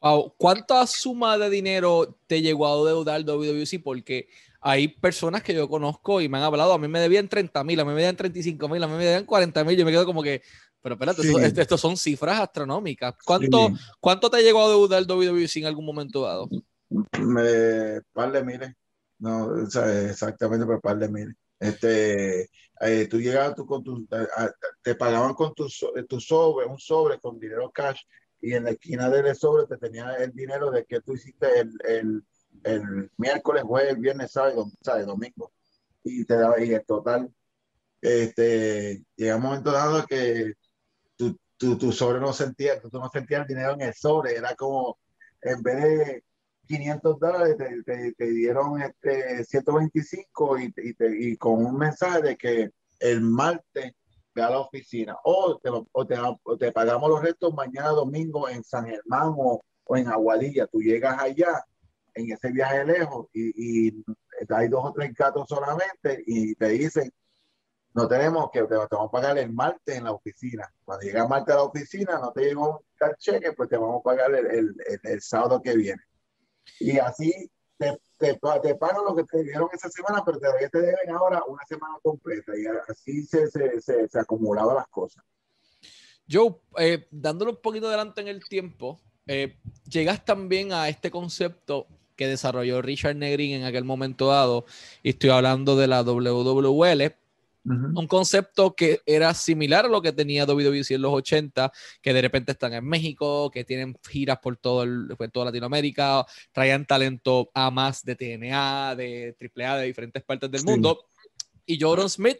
[0.00, 0.34] Wow.
[0.36, 3.82] ¿Cuánta suma de dinero te llegó a deudar WWC?
[3.82, 4.28] Porque
[4.66, 7.78] hay personas que yo conozco y me han hablado, a mí me debían 30 mil,
[7.78, 10.06] a mí me debían 35 mil, a mí me debían 40 mil, yo me quedo
[10.06, 10.40] como que,
[10.80, 11.34] pero espérate, sí.
[11.38, 13.14] esto, esto, son cifras astronómicas.
[13.26, 13.74] ¿Cuánto, sí.
[14.00, 16.48] ¿Cuánto te llegó a deudar WWC en algún momento dado?
[16.88, 18.72] Me, par de miles,
[19.18, 21.36] no, o sea, exactamente por par de miles.
[21.60, 22.48] Este,
[22.80, 24.50] eh, tú llegabas tú con tu, a,
[24.82, 25.68] te pagaban con tu,
[26.08, 28.00] tu sobre, un sobre con dinero cash,
[28.40, 31.70] y en la esquina del sobre te tenía el dinero de que tú hiciste el,
[31.86, 32.22] el,
[32.62, 35.52] el miércoles, jueves, viernes, sábado, sábado, domingo.
[36.02, 37.32] Y te daba y el total.
[38.00, 40.52] Este, llega un momento dado que
[41.16, 44.54] tu, tu, tu sobre no sentía, tú no sentías el dinero en el sobre, era
[44.54, 44.98] como,
[45.40, 46.24] en vez de
[46.66, 52.22] 500 dólares, te, te, te dieron este 125 y, y, te, y con un mensaje
[52.22, 53.92] de que el martes
[54.34, 58.86] ve a la oficina o te, o o pagamos los restos mañana domingo en San
[58.86, 60.66] Germán o, o, en Aguadilla.
[60.66, 61.64] Tú llegas allá
[62.14, 64.04] en ese viaje lejos y, y
[64.48, 67.12] hay dos o tres gatos solamente y te dicen,
[67.94, 70.68] no tenemos que, te, vamos a pagar el martes en la oficina.
[70.84, 74.02] Cuando llega martes a la oficina, no te llegó un cheque, pues te vamos a
[74.02, 76.02] pagar el, el, el, el sábado que viene.
[76.80, 80.80] Y así te, te, te, pagan lo que te dieron esa semana, pero todavía te
[80.80, 82.52] deben ahora una semana completa.
[82.56, 85.22] Y así se, se, se, se acumulaban las cosas.
[86.28, 89.58] Joe, eh, dándole un poquito adelante en el tiempo, eh,
[89.88, 91.86] llegas también a este concepto
[92.16, 94.66] que desarrolló Richard Negrin en aquel momento dado,
[95.02, 97.14] y estoy hablando de la WWL,
[97.66, 97.98] Uh -huh.
[97.98, 102.20] Un concepto que era similar a lo que tenía WWC en los 80, que de
[102.20, 107.50] repente están en México, que tienen giras por, todo el, por toda Latinoamérica, traían talento
[107.54, 110.66] a más de TNA, de AAA, de diferentes partes del sí.
[110.66, 111.06] mundo.
[111.64, 112.36] Y Jordan Smith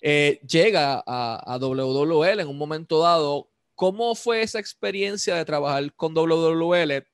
[0.00, 3.48] eh, llega a, a WWL en un momento dado.
[3.74, 7.04] ¿Cómo fue esa experiencia de trabajar con WWL?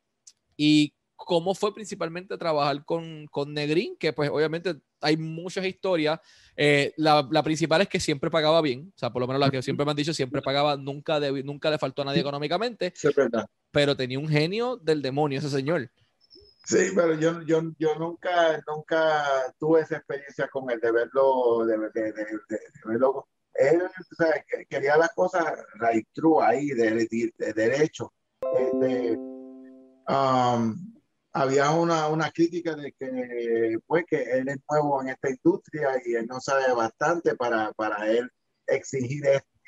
[0.59, 6.21] Y cómo fue principalmente trabajar con, con Negrín, que pues obviamente hay muchas historias.
[6.57, 9.51] Eh, la, la, principal es que siempre pagaba bien, o sea, por lo menos la
[9.51, 13.09] que siempre me han dicho, siempre pagaba, nunca, nunca le faltó a nadie económicamente, Sí,
[13.71, 15.91] pero tenía un genio del demonio ese señor.
[16.65, 19.25] Sí, pero yo, yo, yo nunca, nunca
[19.59, 23.29] tuve esa experiencia con él de verlo, de, de, de, de- de verlo.
[23.55, 25.45] Él o sea, que- quería las cosas
[25.79, 28.13] right true ahí, de, de- de derecho.
[28.59, 29.17] Este,
[30.09, 30.96] um,
[31.43, 36.15] había una, una crítica de que, pues, que él es nuevo en esta industria y
[36.15, 38.31] él no sabe bastante para, para él
[38.67, 39.23] exigir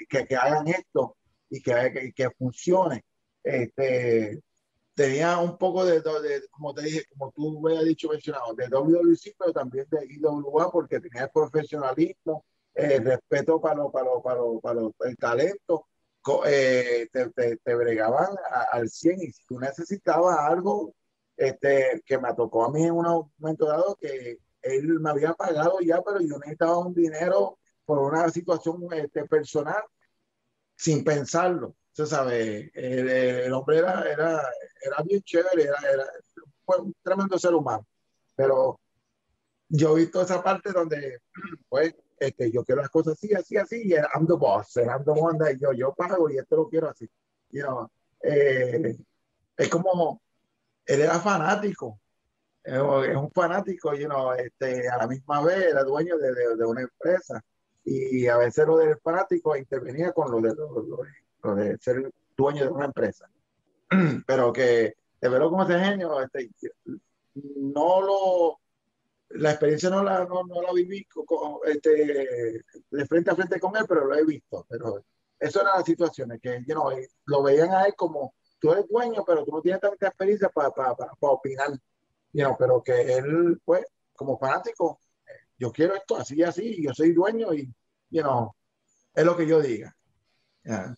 [0.08, 1.16] que, que hagan esto
[1.50, 3.04] y que, que, que funcione.
[3.42, 4.40] Este,
[4.94, 9.34] tenía un poco de, de- como te dije, como tú habías dicho, mencionado, de WWC,
[9.38, 12.44] pero también de IWA, porque tenía el profesionalismo,
[12.74, 15.86] el respeto para, lo- para, lo- para, lo- para el talento,
[16.46, 20.94] eh, te, te- te bregaban a- al 100 y si tú necesitabas algo,
[21.38, 25.78] este, que me tocó a mí en un momento dado que él me había pagado
[25.80, 29.82] ya, pero yo necesitaba un dinero por una situación este, personal
[30.76, 31.76] sin pensarlo.
[31.92, 34.42] Usted sabe, el, el hombre era, era,
[34.82, 36.04] era bien chévere, era, era
[36.64, 37.86] fue un tremendo ser humano.
[38.36, 38.78] Pero
[39.68, 41.20] yo he visto esa parte donde,
[41.68, 45.04] pues, este, yo quiero las cosas así, así, así, y I'm the boss, and I'm
[45.04, 47.08] the one that yo, yo pago y esto lo quiero así.
[47.50, 47.90] You know,
[48.22, 48.98] eh,
[49.56, 50.20] es como,
[50.88, 52.00] él era fanático,
[52.64, 52.80] es
[53.16, 56.82] un fanático, you know, este, a la misma vez era dueño de, de, de una
[56.82, 57.40] empresa
[57.84, 61.02] y a veces lo del fanático intervenía con lo de, lo, lo-
[61.44, 63.30] lo de ser dueño de una empresa.
[64.26, 66.50] Pero que de verlo como ese genio, este,
[67.34, 68.60] no lo,
[69.30, 73.60] la experiencia no la, no, no la viví co- co- este, de frente a frente
[73.60, 74.66] con él, pero lo he visto.
[74.68, 75.04] Pero
[75.38, 78.88] eso eran las situaciones que you know, eh, lo veían a él como tú eres
[78.88, 80.72] dueño, pero tú no tienes tanta experiencia para
[81.20, 81.70] opinar.
[82.32, 83.84] You know, pero que él, pues,
[84.14, 85.00] como fanático,
[85.58, 87.72] yo quiero esto así y así, yo soy dueño y,
[88.10, 88.52] you know,
[89.14, 89.96] es lo que yo diga.
[90.62, 90.96] Yeah.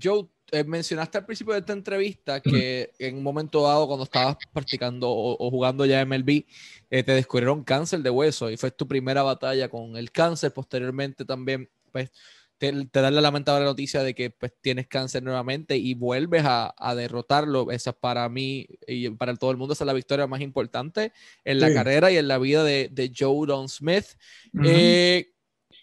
[0.00, 4.36] Joe, eh, mencionaste al principio de esta entrevista que en un momento dado, cuando estabas
[4.52, 6.44] practicando o, o jugando ya MLB,
[6.90, 10.52] eh, te descubrieron cáncer de hueso y fue tu primera batalla con el cáncer.
[10.52, 12.10] Posteriormente también, pues,
[12.62, 16.72] te, te dan la lamentable noticia de que pues, tienes cáncer nuevamente y vuelves a,
[16.78, 17.72] a derrotarlo.
[17.72, 21.12] Esa es para mí y para todo el mundo, esa es la victoria más importante
[21.42, 21.74] en la Sí.
[21.74, 24.04] carrera y en la vida de, de Joe Don Smith.
[24.54, 24.62] Ujú.
[24.64, 25.32] Eh,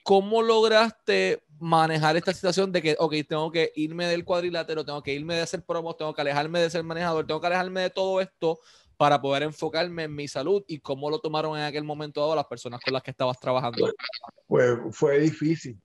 [0.03, 5.13] ¿Cómo lograste manejar esta situación de que, ok, tengo que irme del cuadrilátero, tengo que
[5.13, 8.21] irme de hacer promos, tengo que alejarme de ser manejador, tengo que alejarme de todo
[8.21, 8.61] esto
[8.95, 12.45] para poder enfocarme en mi salud y cómo lo tomaron en aquel momento dado las
[12.45, 13.91] personas con las que estabas trabajando?
[14.47, 15.77] Pues fue difícil,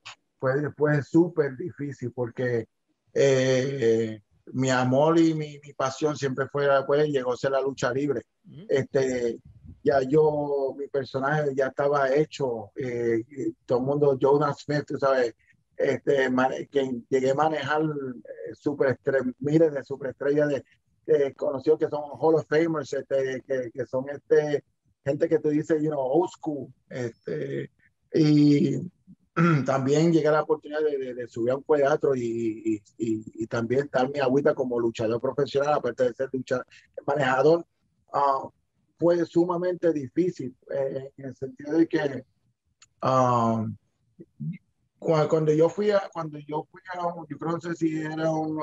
[0.44, 2.66] fue, fue súper difícil porque
[3.14, 4.20] eh,
[4.52, 8.26] mi amor y mi, mi pasión siempre fue, pues, llegó a ser la lucha libre.
[8.68, 9.38] Este,
[9.82, 13.24] ya yo, mi personaje ya estaba hecho, eh,
[13.64, 15.34] todo el mundo, Jonas Smith, tú sabes,
[15.78, 16.28] este,
[16.70, 20.64] que llegué a manejar eh, miles de superestrellas de,
[21.06, 24.62] de conocidos que son Hall of Famers, este, que, que son este,
[25.06, 27.70] gente que tú dices, you know, old school, este,
[28.12, 28.92] y
[29.66, 32.82] también llegué a la oportunidad de, subir a un teatro y,
[33.48, 36.66] también dar mi agüita como luchador profesional, aparte de ser luchador,
[37.06, 37.66] manejador.
[38.12, 38.48] ah,
[38.98, 42.24] fue sumamente difícil eh, en el sentido de que
[43.02, 43.66] ah,
[44.98, 48.30] cua- cuando, yo fui a cuando yo fui a un, yo no sé si era
[48.30, 48.62] un,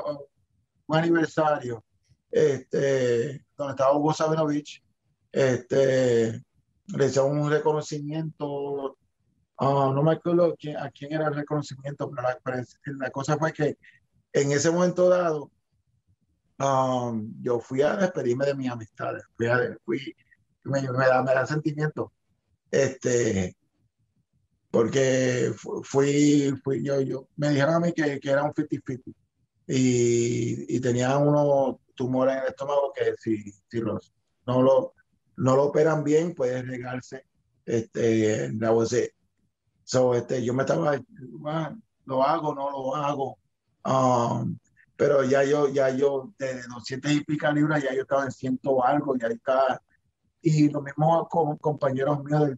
[0.86, 1.84] un aniversario
[2.30, 4.82] este donde estaba Hugo Sabinovich
[5.30, 6.42] este
[6.86, 8.96] le hicieron un reconocimiento
[9.64, 12.38] ah, no me acuerdo quién- a quién era el reconocimiento pero la,
[12.98, 13.76] la cosa fue que
[14.32, 15.50] en ese momento dado
[16.58, 19.98] um, yo fui a despedirme de mis amistades, fui, a- fui
[20.64, 22.12] me, me da, me da sentimiento,
[22.70, 23.56] este,
[24.70, 29.12] porque fu- fui, fui yo, yo, me dijeron a mí que, que era un 50-50
[29.66, 34.12] y, y tenía unos tumores en el estómago que si, si los,
[34.46, 34.94] no, lo,
[35.36, 37.24] no lo operan bien puede regarse,
[37.66, 38.90] este, la voz
[39.92, 40.98] So, este, yo me estaba,
[41.44, 41.76] "Ah,
[42.06, 43.38] lo hago, no lo hago.
[43.84, 44.58] Um,
[44.96, 48.82] pero ya yo, ya yo, de 200 y pica libras, ya yo estaba en ciento
[48.82, 49.82] algo, y ahí estaba.
[50.40, 52.52] Y lo mismo con compañeros míos,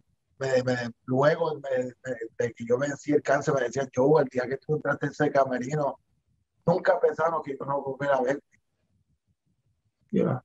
[1.07, 5.07] luego de que yo vencí el cáncer, me decían, yo, el día que tú entraste
[5.07, 5.99] en ese camerino,
[6.65, 8.59] nunca pensaron que yo no volviera a verte.
[10.11, 10.41] Y yo,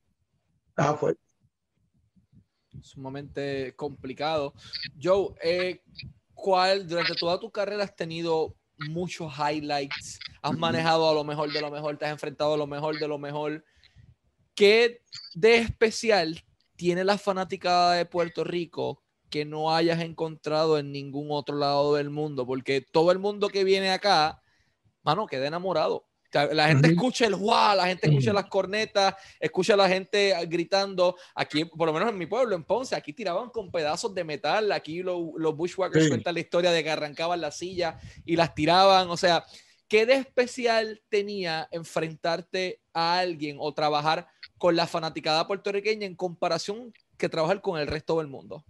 [0.75, 1.15] Ah, fue.
[2.81, 4.53] Sumamente complicado.
[5.01, 5.81] Joe, eh,
[6.41, 8.55] ¿cuál, durante toda tu carrera has tenido
[8.89, 10.19] muchos highlights?
[10.41, 13.07] Has manejado a lo mejor de lo mejor, te has enfrentado a lo mejor de
[13.07, 13.63] lo mejor.
[14.55, 15.01] ¿qué
[15.33, 16.43] de especial
[16.75, 22.09] tiene la fanaticada de Puerto Rico que no hayas encontrado en ningún otro lado del
[22.09, 22.45] mundo?
[22.45, 24.41] Porque todo el mundo que viene acá,
[25.03, 26.07] mano, queda enamorado.
[26.33, 31.17] La gente escucha el guau, la gente escucha las cornetas, escucha a la gente gritando.
[31.35, 34.71] Aquí, por lo menos en mi pueblo, en Ponce, aquí tiraban con pedazos de metal.
[34.71, 39.09] Aquí los, los Bushwhackers cuentan la historia de que arrancaban la silla y las tiraban.
[39.09, 39.45] O sea,
[39.87, 44.27] ¿qué de especial tenía enfrentarte a alguien o trabajar
[44.57, 48.63] con la fanaticada puertorriqueña en comparación que trabajar con el resto del mundo?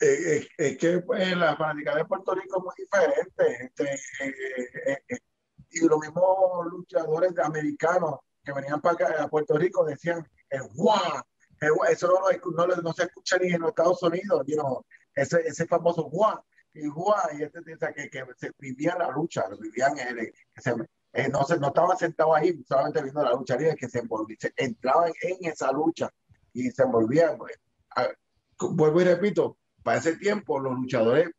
[0.00, 3.64] Eh, eh, es que pues, la fanaticada de Puerto Rico es muy diferente.
[3.64, 5.18] Este, eh,
[5.74, 10.26] y los mismos luchadores americanos que venían para acá, a Puerto Rico decían,
[10.74, 11.22] guau,
[11.90, 16.04] eso no, no, no, se escucha ni en los Estados Unidos, you ese, ese famoso
[16.04, 16.42] guau,
[16.74, 17.60] y guau, y este
[17.94, 23.00] que, que se vivía la lucha, vivían eh, no, se, no estaban sentados ahí solamente
[23.00, 24.02] viendo la lucha que se,
[24.38, 26.10] se entraban en esa lucha
[26.52, 27.38] y se envolvían.
[27.38, 27.56] Pues,
[28.58, 31.30] vuelvo y repito, para ese tiempo los luchadores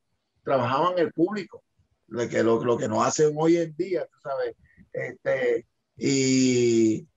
[0.43, 1.64] trabajaban el público,
[2.07, 4.55] lo que, lo, lo que nos hacen hoy en día, tú sabes.
[4.91, 5.65] Este,
[5.97, 7.07] y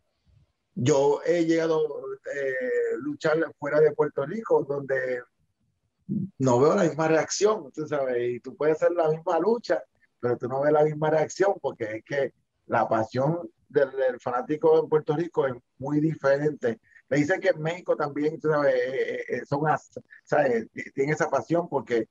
[0.75, 5.23] yo he llegado a eh, luchar fuera de Puerto Rico, donde
[6.39, 9.83] no veo la misma reacción, tú sabes, y tú puedes hacer la misma lucha,
[10.21, 12.33] pero tú no ves la misma reacción porque es que
[12.67, 16.81] la pasión del, fanático en Puerto Rico es muy diferente.
[17.09, 19.63] Me dicen que en México también, tú sabes, eh, eh, son,
[20.25, 20.67] ¿sabes?
[20.95, 22.09] tienen esa pasión porque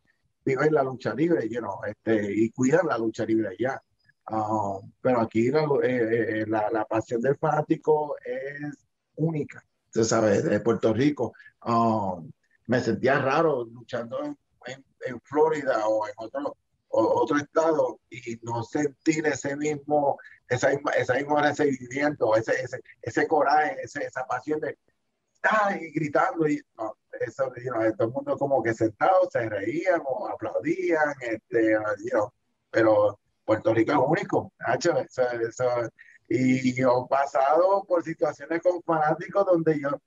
[0.47, 3.81] viven la lucha libre, you know, este, y cuidan la lucha libre allá.
[4.29, 8.85] Um, pero aquí la, eh, la, la, pasión del fanático es
[9.15, 11.33] única, tú sabes, de Puerto Rico.
[11.65, 12.31] Um,
[12.67, 14.37] me sentía raro luchando en,
[15.05, 16.57] en, Florida o en otro,
[16.89, 20.17] otro estado y no sentir ese mismo,
[20.49, 24.77] esa, esa mismo recibimiento, ese, ese, ese coraje, ese, esa pasión de
[25.41, 26.47] estar y gritando.
[26.47, 26.61] Y,
[27.21, 27.51] eso,
[27.97, 31.75] todo el mundo como que sentado, se reían o aplaudían, este,
[32.69, 34.53] pero Puerto Rico es único,
[36.29, 39.99] y yo pasado por situaciones con fanáticos donde yo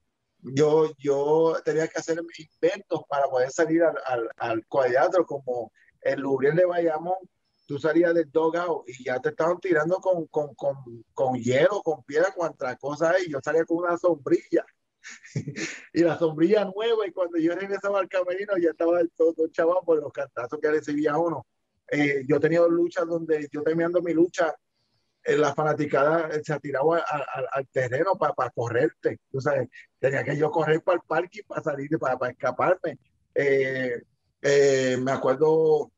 [0.43, 6.21] yo, yo tenía que hacer inventos para poder salir al, al, al cuadrilátero como el
[6.21, 7.19] Lubriel de Bayamón,
[7.67, 10.77] tú salías del dogado y ya te estaban tirando con, con, con,
[11.13, 14.65] con hielo, con piedra, cuantas cosas y yo salía con una sombrilla
[15.93, 20.01] y la sombrilla nueva y cuando yo regresaba al camerino ya estaba todo chaval por
[20.01, 21.47] los cantazos que recibía uno.
[21.91, 24.55] Eh, yo he tenido luchas donde yo terminando mi lucha
[25.25, 29.21] la fanaticada se ha tirado al terreno para correrte.
[29.31, 32.99] Tú sabes, tenía que yo correr para el parque para salir, para, escaparme.
[33.35, 34.03] Eh,
[34.43, 35.93] eh, me acuerdo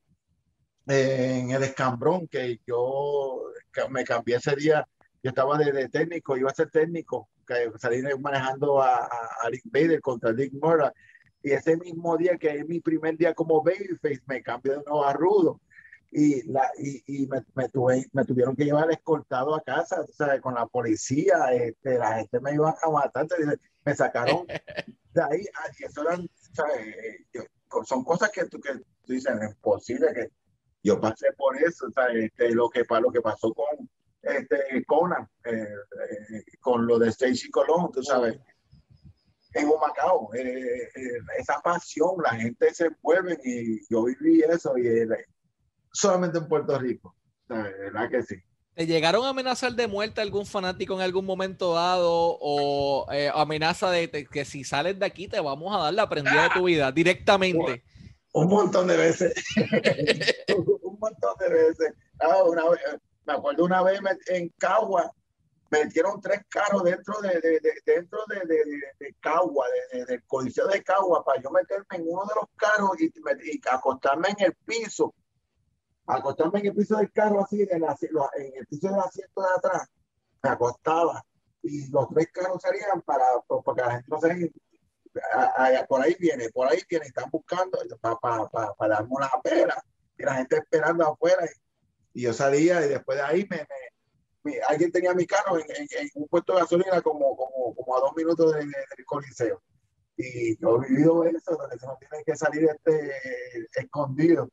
[0.89, 3.45] eh, en el escambrón que yo
[3.91, 4.87] me cambié ese día.
[5.23, 7.29] Yo estaba de, técnico, iba a ser técnico,
[7.79, 10.91] salí manejando a, a, Rick Bader contra Dick Murray.
[11.43, 15.05] Y ese mismo día, que es mi primer día como Babyface, me cambié de nuevo
[15.05, 15.61] a Rudo
[16.13, 20.43] y, la, y, y me, me, tuve, me, tuvieron que llevar escoltado a casa, ¿sabes?
[20.43, 23.27] con la policía, este, la gente me iba a matar,
[23.85, 24.47] me sacaron
[25.15, 26.29] de ahí, ah, y eso eran,
[27.85, 30.29] son cosas que tú, que tú dices, es imposible que
[30.83, 32.25] yo pasé por eso, ¿sabes?
[32.25, 33.89] Este, lo, que, lo que pasó con
[34.23, 38.39] este, Conan, eh, eh, con lo de Stacy Colón, tú sabes,
[39.55, 40.89] en un Macao, eh,
[41.39, 45.07] esa pasión, la gente se mueve y yo viví eso y
[45.93, 47.15] solamente en Puerto Rico.
[47.49, 48.37] ¿Verdad que sí?
[48.75, 53.91] ¿Te llegaron a amenazar de muerte algún fanático en algún momento dado o eh, amenaza
[53.91, 56.91] de, que si sales de aquí te vamos a dar la prendida de tu vida
[56.91, 57.85] directamente?
[58.33, 59.35] Un, montón de veces.
[60.57, 61.93] un montón de veces.
[62.19, 62.81] Ah, una vez,
[63.25, 65.13] me acuerdo una vez en Cagua,
[65.71, 71.41] metieron tres carros dentro de, de, de dentro de, Cagua, del coliseo de Cagua, para
[71.41, 73.11] yo meterme en uno de los carros y,
[73.71, 75.15] acostarme en el piso.
[76.07, 79.89] Acostarme en el piso del carro así, en, el piso del asiento de atrás,
[80.43, 81.25] me acostaba.
[81.63, 84.53] Y los tres carros salían para, porque la gente no se
[85.89, 89.83] por ahí viene, por ahí viene, están buscando para, para, para, darme una pera.
[90.19, 91.45] Y la gente esperando afuera
[92.15, 93.67] yo salía y después de ahí me,
[94.43, 98.01] me, alguien tenía mi carro en, en, un puesto de gasolina como, como, como a
[98.01, 98.71] dos minutos del
[99.07, 99.63] coliseo
[100.17, 103.13] y yo he vivido eso donde se no tiene que salir este
[103.75, 104.49] escondido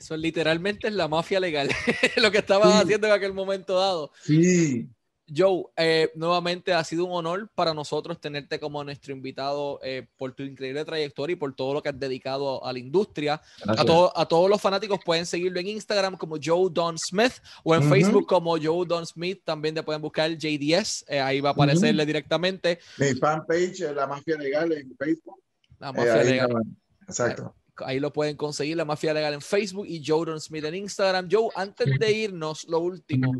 [0.00, 1.68] eso literalmente es la mafia legal,
[2.16, 4.10] lo que estaba haciendo en aquel momento dado.
[4.22, 4.88] Sí.
[5.34, 10.32] Joe, eh, nuevamente ha sido un honor para nosotros tenerte como nuestro invitado eh, por
[10.32, 13.40] tu increíble trayectoria y por todo lo que has dedicado a la industria.
[13.66, 13.72] A,
[14.14, 18.26] a, todos los fanáticos pueden seguirlo en Instagram como Joe Don Smith o en Facebook
[18.26, 19.42] como Joe Don Smith.
[19.44, 22.78] También te pueden buscar JDS, eh, ahí va a aparecerle directamente.
[22.98, 25.40] Mi fanpage, La Mafia Legal en Facebook.
[25.78, 26.62] La Mafia Legal.
[27.06, 27.54] Exacto
[27.84, 31.28] ahí lo pueden conseguir, la Mafia Legal en Facebook y Joe Don Smith en Instagram.
[31.30, 33.32] Joe, antes de irnos, lo último,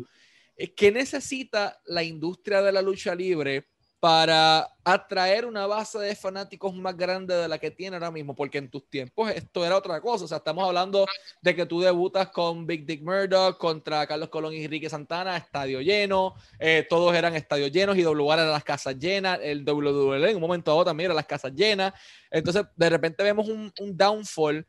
[0.69, 3.67] ¿Qué necesita la industria de la lucha libre
[3.99, 8.35] para atraer una base de fanáticos más grande de la que tiene ahora mismo?
[8.35, 10.25] Porque en tus tiempos esto era otra cosa.
[10.25, 11.05] O sea, estamos hablando
[11.41, 15.81] de que tú debutas con Big Dick Murdoch contra Carlos Colón y Enrique Santana, estadio
[15.81, 20.35] lleno, eh, todos eran estadios llenos y WR era las casas llenas, el WWE en
[20.35, 21.93] un momento dado también era las casas llenas.
[22.29, 24.65] Entonces, de repente vemos un downfall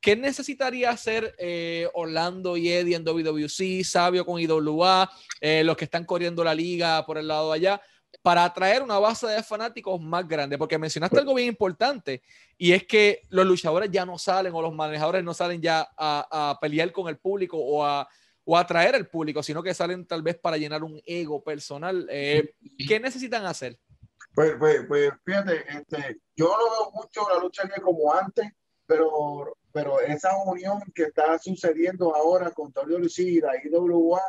[0.00, 5.84] ¿Qué necesitaría hacer eh, Orlando y Eddie en WWC, Sabio con IWA, eh, los que
[5.84, 7.82] están corriendo la liga por el lado de allá,
[8.22, 10.56] para atraer una base de fanáticos más grande?
[10.56, 12.22] Porque mencionaste algo bien importante
[12.56, 16.58] y es que los luchadores ya no salen o los manejadores no salen ya a,
[16.62, 18.08] pelear con el público o a,
[18.44, 22.06] o atraer al público, sino que salen tal vez para llenar un ego personal.
[22.10, 22.54] Eh,
[22.88, 23.78] ¿Qué necesitan hacer?
[24.34, 28.50] Pues, pues, pues fíjate, este, yo no veo mucho la lucha como antes,
[28.86, 34.22] pero pero esa unión que está sucediendo ahora con Torio Lucida y IWA,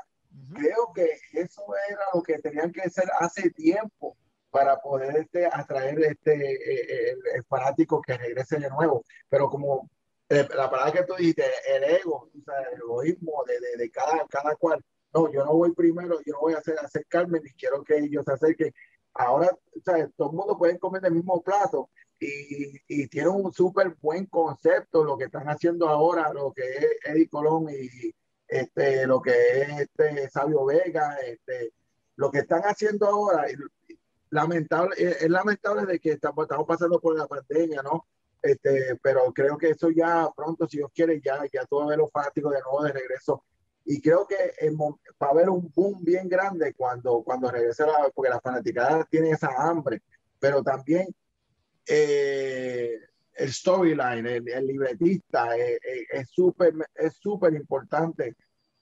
[0.53, 4.17] creo que eso era lo que tenían que hacer hace tiempo
[4.49, 9.03] para poder este, atraer este, eh, el, fanático que regrese de nuevo.
[9.29, 9.89] Pero como
[10.29, 14.83] eh, la palabra que tú dijiste, el ego, el egoísmo de, de, cada, cada cual,
[15.13, 18.25] no, yo no voy primero, yo no voy a hacer, acercarme, ni quiero que ellos
[18.25, 18.73] se acerquen.
[19.13, 19.49] Ahora,
[20.15, 21.89] todo el mundo puede comer el mismo plato,
[22.21, 26.85] y, y tiene un súper buen concepto lo que están haciendo ahora, lo que es
[27.03, 28.13] Eddie Colón y
[28.47, 31.73] este, lo que es este Sabio Vega, este,
[32.17, 33.47] lo que están haciendo ahora,
[34.29, 38.05] lamentable, es, lamentable de que estamos, estamos, pasando por la pandemia, ¿no?
[38.41, 42.11] Este, pero creo que eso ya pronto, si Dios quiere, ya, ya todo ver los
[42.11, 43.43] fanáticos de nuevo de regreso.
[43.85, 44.35] Y creo que
[45.21, 49.31] va a haber un boom bien grande cuando, cuando regrese la, porque la fanaticada tiene
[49.31, 50.03] esa hambre,
[50.39, 51.07] pero también
[51.87, 52.99] eh,
[53.35, 58.35] el storyline, el, libretista, eh, eh, es súper es súper importante.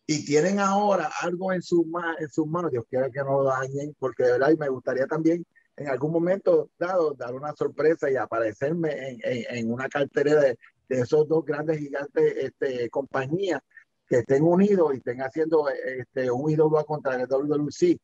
[0.05, 1.87] Y tienen ahora algo en, su,
[2.19, 5.05] en sus manos, Dios quiera que no lo dañen, porque de verdad y me gustaría
[5.05, 5.45] también
[5.77, 10.57] en algún momento dado dar una sorpresa y aparecerme en, en, una cartera de,
[10.89, 13.61] de, esos dos grandes gigantes este, compañías
[14.07, 17.99] que estén unidos y estén haciendo este, un ídolo contra el WWC.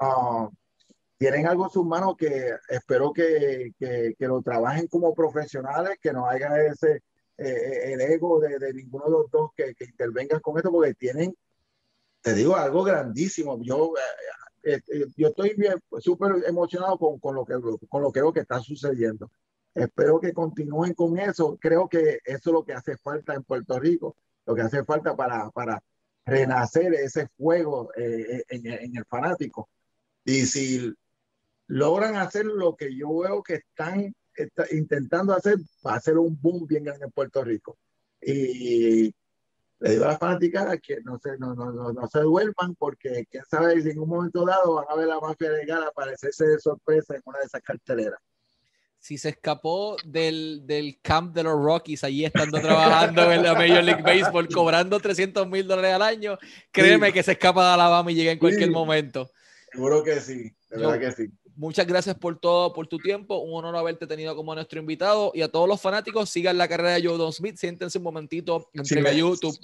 [0.00, 0.48] Uh,
[1.20, 6.14] tienen algo en sus manos que espero que, que, que lo trabajen como profesionales, que
[6.14, 7.02] no haya ese
[7.36, 10.70] eh, eh, el ego de, de, ninguno de los dos que, que intervengan con esto,
[10.72, 11.36] porque tienen,
[12.22, 13.58] te digo, algo grandísimo.
[13.60, 13.92] Yo,
[14.62, 14.80] eh,
[15.14, 15.54] yo estoy
[15.98, 17.52] súper emocionado con, con, lo que,
[17.86, 19.30] con lo que veo que está sucediendo.
[19.74, 21.58] Espero que continúen con eso.
[21.60, 24.16] Creo que eso es lo que hace falta en Puerto Rico,
[24.46, 25.82] lo que hace falta para, para
[26.24, 29.68] renacer ese fuego en, en el fanático.
[30.24, 30.94] Y si
[31.70, 34.12] logran hacer lo que yo veo que están
[34.72, 35.56] intentando hacer,
[35.86, 37.78] va a ser un boom bien grande en Puerto Rico.
[38.20, 39.14] Y
[39.78, 43.44] le digo a las fanáticas que no se, no, no, no, se duerman porque quién
[43.48, 47.14] sabe si en un momento dado van a ver la mafia legal aparecerse de sorpresa
[47.14, 48.18] en una de esas carteleras.
[48.98, 53.84] Si se escapó del, del camp de los Rockies allí estando trabajando en la Major
[53.84, 56.36] League Baseball cobrando 300 mil dólares al año,
[56.72, 59.30] créeme que se escapa de Alabama y llega en cualquier momento.
[59.70, 61.30] Seguro que sí, de verdad que sí.
[61.60, 63.36] Muchas gracias por todo, por tu tiempo.
[63.40, 65.30] Un honor haberte tenido como nuestro invitado.
[65.34, 67.56] Y a todos los fanáticos, sigan la carrera de Joe Don Smith.
[67.56, 68.82] Siéntense un momentito en
[69.14, 69.58] YouTube.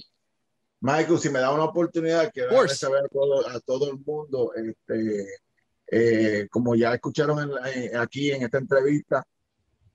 [0.80, 5.26] Michael, si me da una oportunidad, quiero saber a todo, a todo el mundo, este,
[5.86, 7.50] eh, como ya escucharon
[7.98, 9.26] aquí en esta entrevista,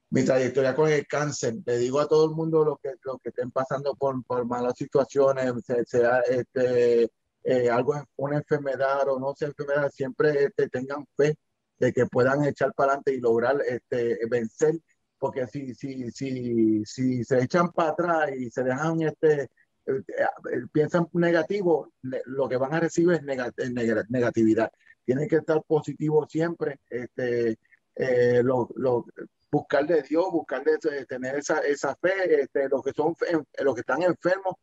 [0.10, 1.58] mi trayectoria con el cáncer.
[1.64, 4.74] Le digo a todo el mundo lo que, lo que estén pasando por, por malas
[4.76, 5.54] situaciones,
[5.86, 7.12] sea, este,
[7.44, 11.38] eh, algo, una enfermedad o no sea enfermedad, siempre este, tengan fe
[11.82, 14.76] de que puedan echar para adelante y lograr este, vencer,
[15.18, 19.50] porque si, si, si, si se echan para atrás y se dejan, este, eh,
[19.88, 24.72] eh, piensan negativo, lo que van a recibir es negatividad.
[25.04, 27.58] Tienen que estar positivos siempre, este,
[27.96, 29.08] eh, lo, lo,
[29.52, 33.16] buscar de Dios, buscar de, tener esa, esa fe, este, los que son
[33.64, 34.54] los que están enfermos.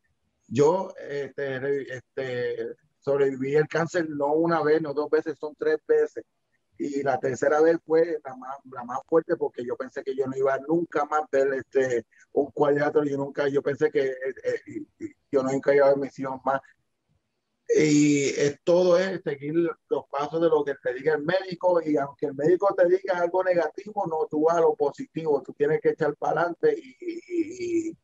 [0.46, 6.24] Yo este, este, sobreviví el cáncer no una vez, no dos veces, son tres veces
[6.79, 10.26] y la tercera vez fue la más, la más fuerte porque yo pensé que yo
[10.26, 14.62] no iba nunca más ver este, un cuadrilátero, yo nunca, yo pensé que eh,
[15.01, 16.61] eh, yo nunca iba a ver mis hijos más.
[17.68, 19.55] y es, todo es seguir
[19.89, 23.18] los pasos de lo que te diga el médico y aunque el médico te diga
[23.18, 27.89] algo negativo, no, tú vas a lo positivo, tú tienes que echar para adelante y,
[27.91, 27.97] y,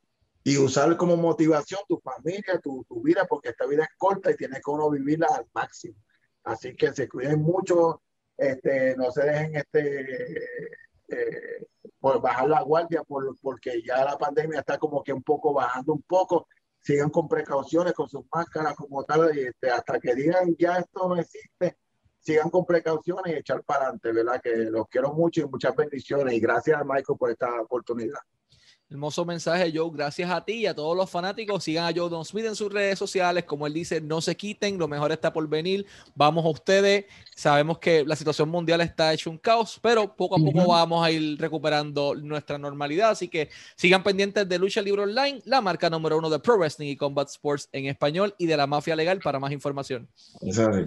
[0.43, 4.37] y, usar como motivación tu familia, tu, tu, vida, porque esta vida es corta y
[4.37, 5.97] tienes que uno vivirla al máximo.
[6.43, 8.03] Así que se cuiden mucho,
[8.37, 10.45] este, no se dejen este,
[11.09, 11.67] eh,
[12.01, 15.93] por bajar la guardia, por, porque ya la pandemia está como que un poco bajando
[15.93, 16.47] un poco
[16.81, 21.09] sigan con precauciones, con sus máscaras como tal, y este, hasta que digan ya esto
[21.09, 21.79] no existe,
[22.21, 24.41] sigan con precauciones y echar para adelante, ¿verdad?
[24.43, 28.21] Que los quiero mucho y muchas bendiciones y gracias a Michael por esta oportunidad.
[28.95, 29.91] Hermoso mensaje, Joe.
[29.93, 31.65] Gracias a ti y a todos los fanáticos.
[31.65, 33.43] Sigan a Joe Don Smith en sus redes sociales.
[33.43, 35.85] Como él dice, no se quiten, lo mejor está por venir.
[36.15, 37.07] Vamos a ustedes.
[37.35, 41.11] Sabemos que la situación mundial está hecho un caos, pero poco a poco vamos a
[41.11, 43.11] ir recuperando nuestra normalidad.
[43.11, 46.91] Así que sigan pendientes de Lucha Libre Online, la marca número uno de Pro Wrestling
[46.91, 50.07] y Combat Sports en español y de la Mafia Legal para más información.
[50.41, 50.87] Exacto.